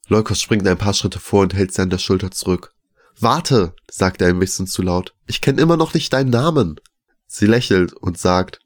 Leukos 0.07 0.41
springt 0.41 0.67
ein 0.67 0.77
paar 0.77 0.93
Schritte 0.93 1.19
vor 1.19 1.43
und 1.43 1.53
hält 1.53 1.73
sie 1.73 1.81
an 1.81 1.89
der 1.89 1.97
Schulter 1.97 2.31
zurück. 2.31 2.73
Warte, 3.19 3.73
sagt 3.89 4.21
er 4.21 4.29
ein 4.29 4.39
bisschen 4.39 4.67
zu 4.67 4.81
laut. 4.81 5.13
Ich 5.25 5.41
kenne 5.41 5.61
immer 5.61 5.77
noch 5.77 5.93
nicht 5.93 6.13
deinen 6.13 6.29
Namen. 6.29 6.79
Sie 7.25 7.45
lächelt 7.45 7.93
und 7.93 8.17
sagt, 8.17 8.59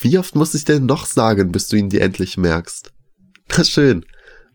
wie 0.00 0.18
oft 0.18 0.36
muss 0.36 0.54
ich 0.54 0.64
denn 0.64 0.86
noch 0.86 1.06
sagen, 1.06 1.50
bis 1.50 1.68
du 1.68 1.76
ihn 1.76 1.88
dir 1.88 2.02
endlich 2.02 2.36
merkst? 2.36 2.92
Na 3.56 3.64
schön, 3.64 4.04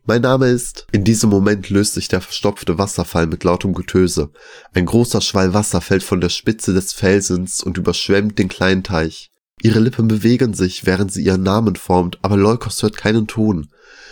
mein 0.07 0.21
Name 0.21 0.47
ist. 0.47 0.87
In 0.91 1.03
diesem 1.03 1.29
Moment 1.29 1.69
löst 1.69 1.93
sich 1.93 2.07
der 2.07 2.21
verstopfte 2.21 2.77
Wasserfall 2.77 3.27
mit 3.27 3.43
lautem 3.43 3.73
Getöse. 3.73 4.31
Ein 4.73 4.85
großer 4.85 5.21
Schwall 5.21 5.53
Wasser 5.53 5.81
fällt 5.81 6.03
von 6.03 6.21
der 6.21 6.29
Spitze 6.29 6.73
des 6.73 6.93
Felsens 6.93 7.63
und 7.63 7.77
überschwemmt 7.77 8.37
den 8.39 8.47
kleinen 8.47 8.83
Teich. 8.83 9.31
Ihre 9.61 9.79
Lippen 9.79 10.07
bewegen 10.07 10.53
sich, 10.53 10.85
während 10.85 11.11
sie 11.11 11.23
ihren 11.23 11.43
Namen 11.43 11.75
formt, 11.75 12.19
aber 12.21 12.37
Leukos 12.37 12.83
hört 12.83 12.97
keinen 12.97 13.27
Ton. 13.27 13.69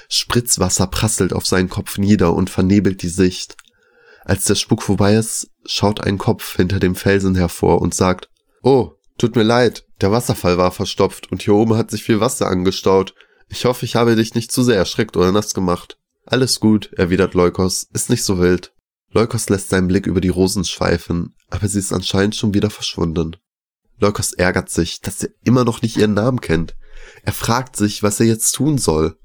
Spritzwasser 0.10 0.88
prasselt 0.88 1.34
auf 1.34 1.46
seinen 1.46 1.70
Kopf 1.70 1.98
nieder 1.98 2.34
und 2.34 2.50
vernebelt 2.50 3.02
die 3.02 3.10
Sicht. 3.10 3.56
Als 4.26 4.46
der 4.46 4.56
Spuk 4.56 4.82
vorbei 4.82 5.16
ist, 5.16 5.50
schaut 5.66 6.02
ein 6.02 6.18
Kopf 6.18 6.56
hinter 6.56 6.80
dem 6.80 6.96
Felsen 6.96 7.36
hervor 7.36 7.82
und 7.82 7.94
sagt, 7.94 8.30
Oh, 8.62 8.94
tut 9.18 9.36
mir 9.36 9.44
leid, 9.44 9.86
der 10.02 10.12
Wasserfall 10.12 10.58
war 10.58 10.72
verstopft 10.72 11.32
und 11.32 11.44
hier 11.44 11.54
oben 11.54 11.76
hat 11.76 11.92
sich 11.92 12.04
viel 12.04 12.20
Wasser 12.20 12.48
angestaut. 12.48 13.14
Ich 13.54 13.66
hoffe, 13.66 13.86
ich 13.86 13.96
habe 13.96 14.16
dich 14.16 14.34
nicht 14.34 14.52
zu 14.52 14.64
sehr 14.64 14.78
erschreckt 14.78 15.16
oder 15.16 15.32
nass 15.32 15.54
gemacht. 15.54 16.00
Alles 16.26 16.60
gut, 16.60 16.92
erwidert 16.94 17.36
Leukos, 17.36 17.88
ist 17.94 18.10
nicht 18.10 18.24
so 18.24 18.40
wild. 18.40 18.74
Leukos 19.12 19.48
lässt 19.48 19.70
seinen 19.70 19.88
Blick 19.88 20.08
über 20.08 20.22
die 20.22 20.30
Rosen 20.30 20.66
schweifen, 20.66 21.36
aber 21.52 21.68
sie 21.68 21.78
ist 21.78 21.94
anscheinend 21.94 22.36
schon 22.36 22.56
wieder 22.56 22.72
verschwunden. 22.72 23.36
Leukos 24.00 24.34
ärgert 24.34 24.72
sich, 24.72 25.02
dass 25.02 25.22
er 25.22 25.30
immer 25.44 25.66
noch 25.66 25.84
nicht 25.84 25.98
ihren 25.98 26.16
Namen 26.16 26.42
kennt. 26.42 26.76
Er 27.22 27.32
fragt 27.32 27.76
sich, 27.76 28.02
was 28.02 28.20
er 28.20 28.26
jetzt 28.26 28.54
tun 28.54 28.80
soll. 28.80 29.20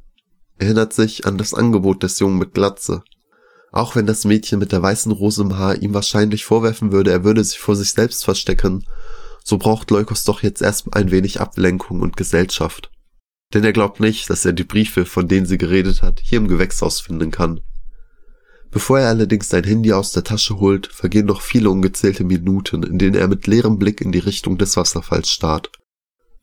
Er 0.59 0.67
erinnert 0.67 0.93
sich 0.93 1.25
an 1.25 1.39
das 1.39 1.55
Angebot 1.55 2.03
des 2.03 2.19
Jungen 2.19 2.37
mit 2.37 2.53
Glatze. 2.53 3.03
Auch 3.73 3.97
wenn 3.97 4.05
das 4.05 4.27
Mädchen 4.27 4.59
mit 4.59 4.73
der 4.73 4.83
weißen 4.83 5.11
Rose 5.11 5.41
im 5.41 5.57
Haar 5.57 5.77
ihm 5.77 5.95
wahrscheinlich 5.95 6.45
vorwerfen 6.45 6.93
würde, 6.93 7.13
er 7.13 7.25
würde 7.25 7.43
sich 7.43 7.61
vor 7.61 7.77
sich 7.77 7.93
selbst 7.93 8.27
verstecken, 8.27 8.85
so 9.43 9.57
braucht 9.57 9.91
Leukos 9.91 10.25
doch 10.25 10.43
jetzt 10.43 10.61
erst 10.61 10.93
ein 10.93 11.11
wenig 11.11 11.41
Ablenkung 11.41 12.03
und 12.03 12.19
Gesellschaft. 12.19 12.91
Denn 13.55 13.65
er 13.65 13.73
glaubt 13.73 14.01
nicht, 14.01 14.29
dass 14.29 14.45
er 14.45 14.53
die 14.53 14.65
Briefe, 14.65 15.07
von 15.07 15.29
denen 15.29 15.47
sie 15.47 15.59
geredet 15.59 16.03
hat, 16.03 16.21
hier 16.23 16.39
im 16.39 16.49
Gewächshaus 16.49 17.01
finden 17.01 17.31
kann. 17.31 17.61
Bevor 18.71 19.01
er 19.01 19.09
allerdings 19.09 19.49
sein 19.49 19.65
Handy 19.65 19.93
aus 19.93 20.13
der 20.13 20.25
Tasche 20.25 20.59
holt, 20.59 20.89
vergehen 20.89 21.27
noch 21.27 21.41
viele 21.41 21.71
ungezählte 21.71 22.25
Minuten, 22.25 22.83
in 22.83 22.99
denen 22.99 23.15
er 23.15 23.29
mit 23.29 23.47
leerem 23.47 23.79
Blick 23.79 24.03
in 24.03 24.13
die 24.13 24.19
Richtung 24.19 24.59
des 24.59 24.77
Wasserfalls 24.77 25.31
starrt. 25.31 25.71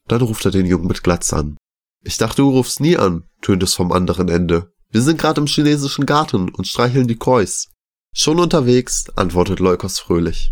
Dann 0.08 0.22
ruft 0.22 0.46
er 0.46 0.52
den 0.52 0.66
Jungen 0.66 0.88
mit 0.88 1.04
Glatz 1.04 1.34
an. 1.34 1.58
Ich 2.04 2.18
dachte, 2.18 2.42
du 2.42 2.50
rufst 2.50 2.80
nie 2.80 2.98
an, 2.98 3.26
tönt 3.42 3.62
es 3.64 3.76
vom 3.76 3.92
anderen 3.92 4.30
Ende. 4.30 4.72
Wir 4.90 5.02
sind 5.02 5.20
gerade 5.20 5.42
im 5.42 5.48
chinesischen 5.48 6.06
Garten 6.06 6.50
und 6.50 6.68
streicheln 6.68 7.08
die 7.08 7.18
Kois. 7.18 7.68
Schon 8.16 8.40
unterwegs, 8.40 9.06
antwortet 9.16 9.60
Leukos 9.60 10.00
fröhlich. 10.00 10.52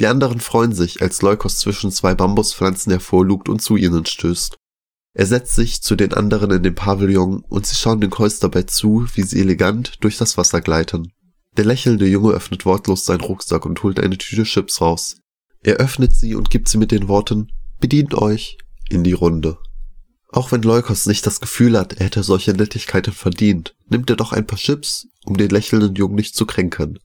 Die 0.00 0.06
anderen 0.06 0.40
freuen 0.40 0.72
sich, 0.72 1.02
als 1.02 1.22
Leukos 1.22 1.58
zwischen 1.58 1.90
zwei 1.90 2.14
Bambuspflanzen 2.14 2.90
hervorlugt 2.90 3.48
und 3.48 3.62
zu 3.62 3.76
ihnen 3.76 4.06
stößt. 4.06 4.56
Er 5.14 5.26
setzt 5.26 5.54
sich 5.54 5.82
zu 5.82 5.96
den 5.96 6.14
anderen 6.14 6.50
in 6.50 6.62
den 6.62 6.74
Pavillon 6.74 7.44
und 7.48 7.66
sie 7.66 7.76
schauen 7.76 8.00
den 8.00 8.10
Kois 8.10 8.38
dabei 8.40 8.62
zu, 8.62 9.06
wie 9.14 9.22
sie 9.22 9.40
elegant 9.40 9.96
durch 10.00 10.16
das 10.16 10.36
Wasser 10.36 10.60
gleiten. 10.60 11.12
Der 11.56 11.64
lächelnde 11.64 12.06
Junge 12.06 12.32
öffnet 12.32 12.64
wortlos 12.64 13.04
seinen 13.04 13.22
Rucksack 13.22 13.66
und 13.66 13.82
holt 13.82 13.98
eine 13.98 14.18
Tüte 14.18 14.44
Chips 14.44 14.80
raus. 14.80 15.16
Er 15.62 15.76
öffnet 15.76 16.14
sie 16.14 16.34
und 16.34 16.50
gibt 16.50 16.68
sie 16.68 16.78
mit 16.78 16.92
den 16.92 17.08
Worten 17.08 17.50
Bedient 17.80 18.14
euch 18.14 18.58
in 18.88 19.04
die 19.04 19.12
Runde. 19.12 19.58
Auch 20.30 20.50
wenn 20.50 20.62
Leukos 20.62 21.06
nicht 21.06 21.24
das 21.26 21.40
Gefühl 21.40 21.78
hat, 21.78 21.94
er 21.94 22.06
hätte 22.06 22.22
solche 22.22 22.52
Nettigkeiten 22.52 23.12
verdient, 23.12 23.76
nimmt 23.88 24.10
er 24.10 24.16
doch 24.16 24.32
ein 24.32 24.46
paar 24.46 24.58
Chips, 24.58 25.06
um 25.24 25.36
den 25.36 25.50
lächelnden 25.50 25.94
Jungen 25.94 26.16
nicht 26.16 26.34
zu 26.34 26.44
kränken. 26.44 26.98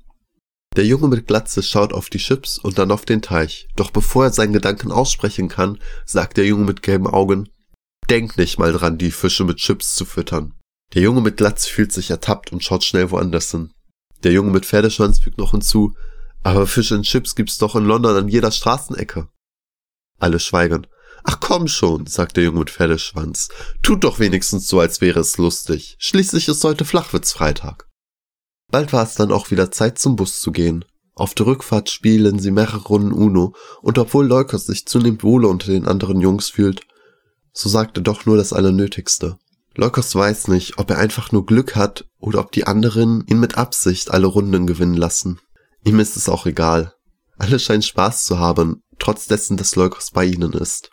Der 0.76 0.86
Junge 0.86 1.08
mit 1.08 1.28
Glatze 1.28 1.62
schaut 1.62 1.94
auf 1.94 2.10
die 2.10 2.18
Chips 2.18 2.58
und 2.58 2.80
dann 2.80 2.92
auf 2.92 3.06
den 3.06 3.22
Teich. 3.22 3.68
Doch 3.76 3.92
bevor 3.92 4.26
er 4.26 4.34
seinen 4.34 4.54
Gedanken 4.54 4.92
aussprechen 4.92 5.48
kann, 5.48 5.78
sagt 6.06 6.38
der 6.38 6.48
Junge 6.48 6.66
mit 6.66 6.82
gelben 6.82 7.08
Augen, 7.08 7.50
Denk 8.10 8.38
nicht 8.38 8.60
mal 8.60 8.74
dran, 8.74 8.98
die 8.98 9.12
Fische 9.12 9.44
mit 9.44 9.58
Chips 9.58 9.96
zu 9.96 10.06
füttern. 10.06 10.54
Der 10.94 11.02
Junge 11.02 11.22
mit 11.22 11.38
Glatze 11.38 11.70
fühlt 11.70 11.92
sich 11.92 12.10
ertappt 12.10 12.52
und 12.52 12.64
schaut 12.64 12.84
schnell 12.84 13.12
woanders 13.12 13.52
hin. 13.52 13.72
Der 14.24 14.32
Junge 14.32 14.52
mit 14.52 14.66
Pferdeschwanz 14.66 15.20
fügt 15.20 15.38
noch 15.38 15.52
hinzu, 15.52 15.96
aber 16.44 16.68
Fisch 16.68 16.92
und 16.92 17.04
Chips 17.04 17.36
gibt's 17.36 17.58
doch 17.58 17.76
in 17.76 17.86
London 17.86 18.16
an 18.16 18.28
jeder 18.28 18.52
Straßenecke. 18.52 19.28
Alle 20.20 20.40
schweigen. 20.40 20.88
Ach 21.24 21.40
komm 21.40 21.68
schon, 21.68 22.06
sagt 22.06 22.38
der 22.38 22.44
Junge 22.44 22.60
mit 22.60 22.70
Pferdeschwanz. 22.70 23.50
Tut 23.82 24.04
doch 24.04 24.20
wenigstens 24.20 24.68
so, 24.68 24.80
als 24.80 25.00
wäre 25.00 25.22
es 25.22 25.38
lustig. 25.38 25.96
Schließlich 26.00 26.50
ist 26.50 26.64
heute 26.64 26.86
Flachwitzfreitag. 26.86 27.88
Bald 28.70 28.92
war 28.92 29.04
es 29.04 29.16
dann 29.16 29.32
auch 29.32 29.52
wieder 29.52 29.72
Zeit 29.72 30.00
zum 30.00 30.16
Bus 30.16 30.42
zu 30.42 30.52
gehen. 30.52 30.84
Auf 31.16 31.34
der 31.34 31.46
Rückfahrt 31.46 31.90
spielen 31.90 32.40
sie 32.40 32.52
mehrere 32.52 32.82
Runden 32.84 33.14
Uno, 33.14 33.56
und 33.82 33.98
obwohl 34.00 34.26
Leukos 34.26 34.66
sich 34.66 34.86
zunehmend 34.88 35.24
wohler 35.24 35.50
unter 35.50 35.68
den 35.68 35.88
anderen 35.88 36.20
Jungs 36.22 36.50
fühlt, 36.50 36.82
so 37.54 37.70
sagt 37.70 37.98
er 37.98 38.04
doch 38.04 38.26
nur 38.26 38.36
das 38.36 38.52
Allernötigste. 38.52 39.38
Leukos 39.76 40.14
weiß 40.14 40.50
nicht, 40.50 40.78
ob 40.78 40.90
er 40.90 40.98
einfach 40.98 41.32
nur 41.32 41.46
Glück 41.46 41.76
hat 41.76 42.06
oder 42.20 42.40
ob 42.40 42.52
die 42.52 42.68
anderen 42.68 43.26
ihn 43.28 43.40
mit 43.40 43.58
Absicht 43.58 44.12
alle 44.12 44.28
Runden 44.28 44.68
gewinnen 44.68 44.96
lassen. 44.96 45.40
Ihm 45.84 46.00
ist 46.00 46.16
es 46.16 46.30
auch 46.30 46.46
egal. 46.46 46.94
Alle 47.38 47.60
scheinen 47.60 47.82
Spaß 47.82 48.26
zu 48.26 48.40
haben, 48.40 48.84
trotz 49.00 49.28
dessen, 49.28 49.58
dass 49.58 49.76
Leukos 49.76 50.12
bei 50.12 50.26
ihnen 50.26 50.54
ist. 50.54 50.92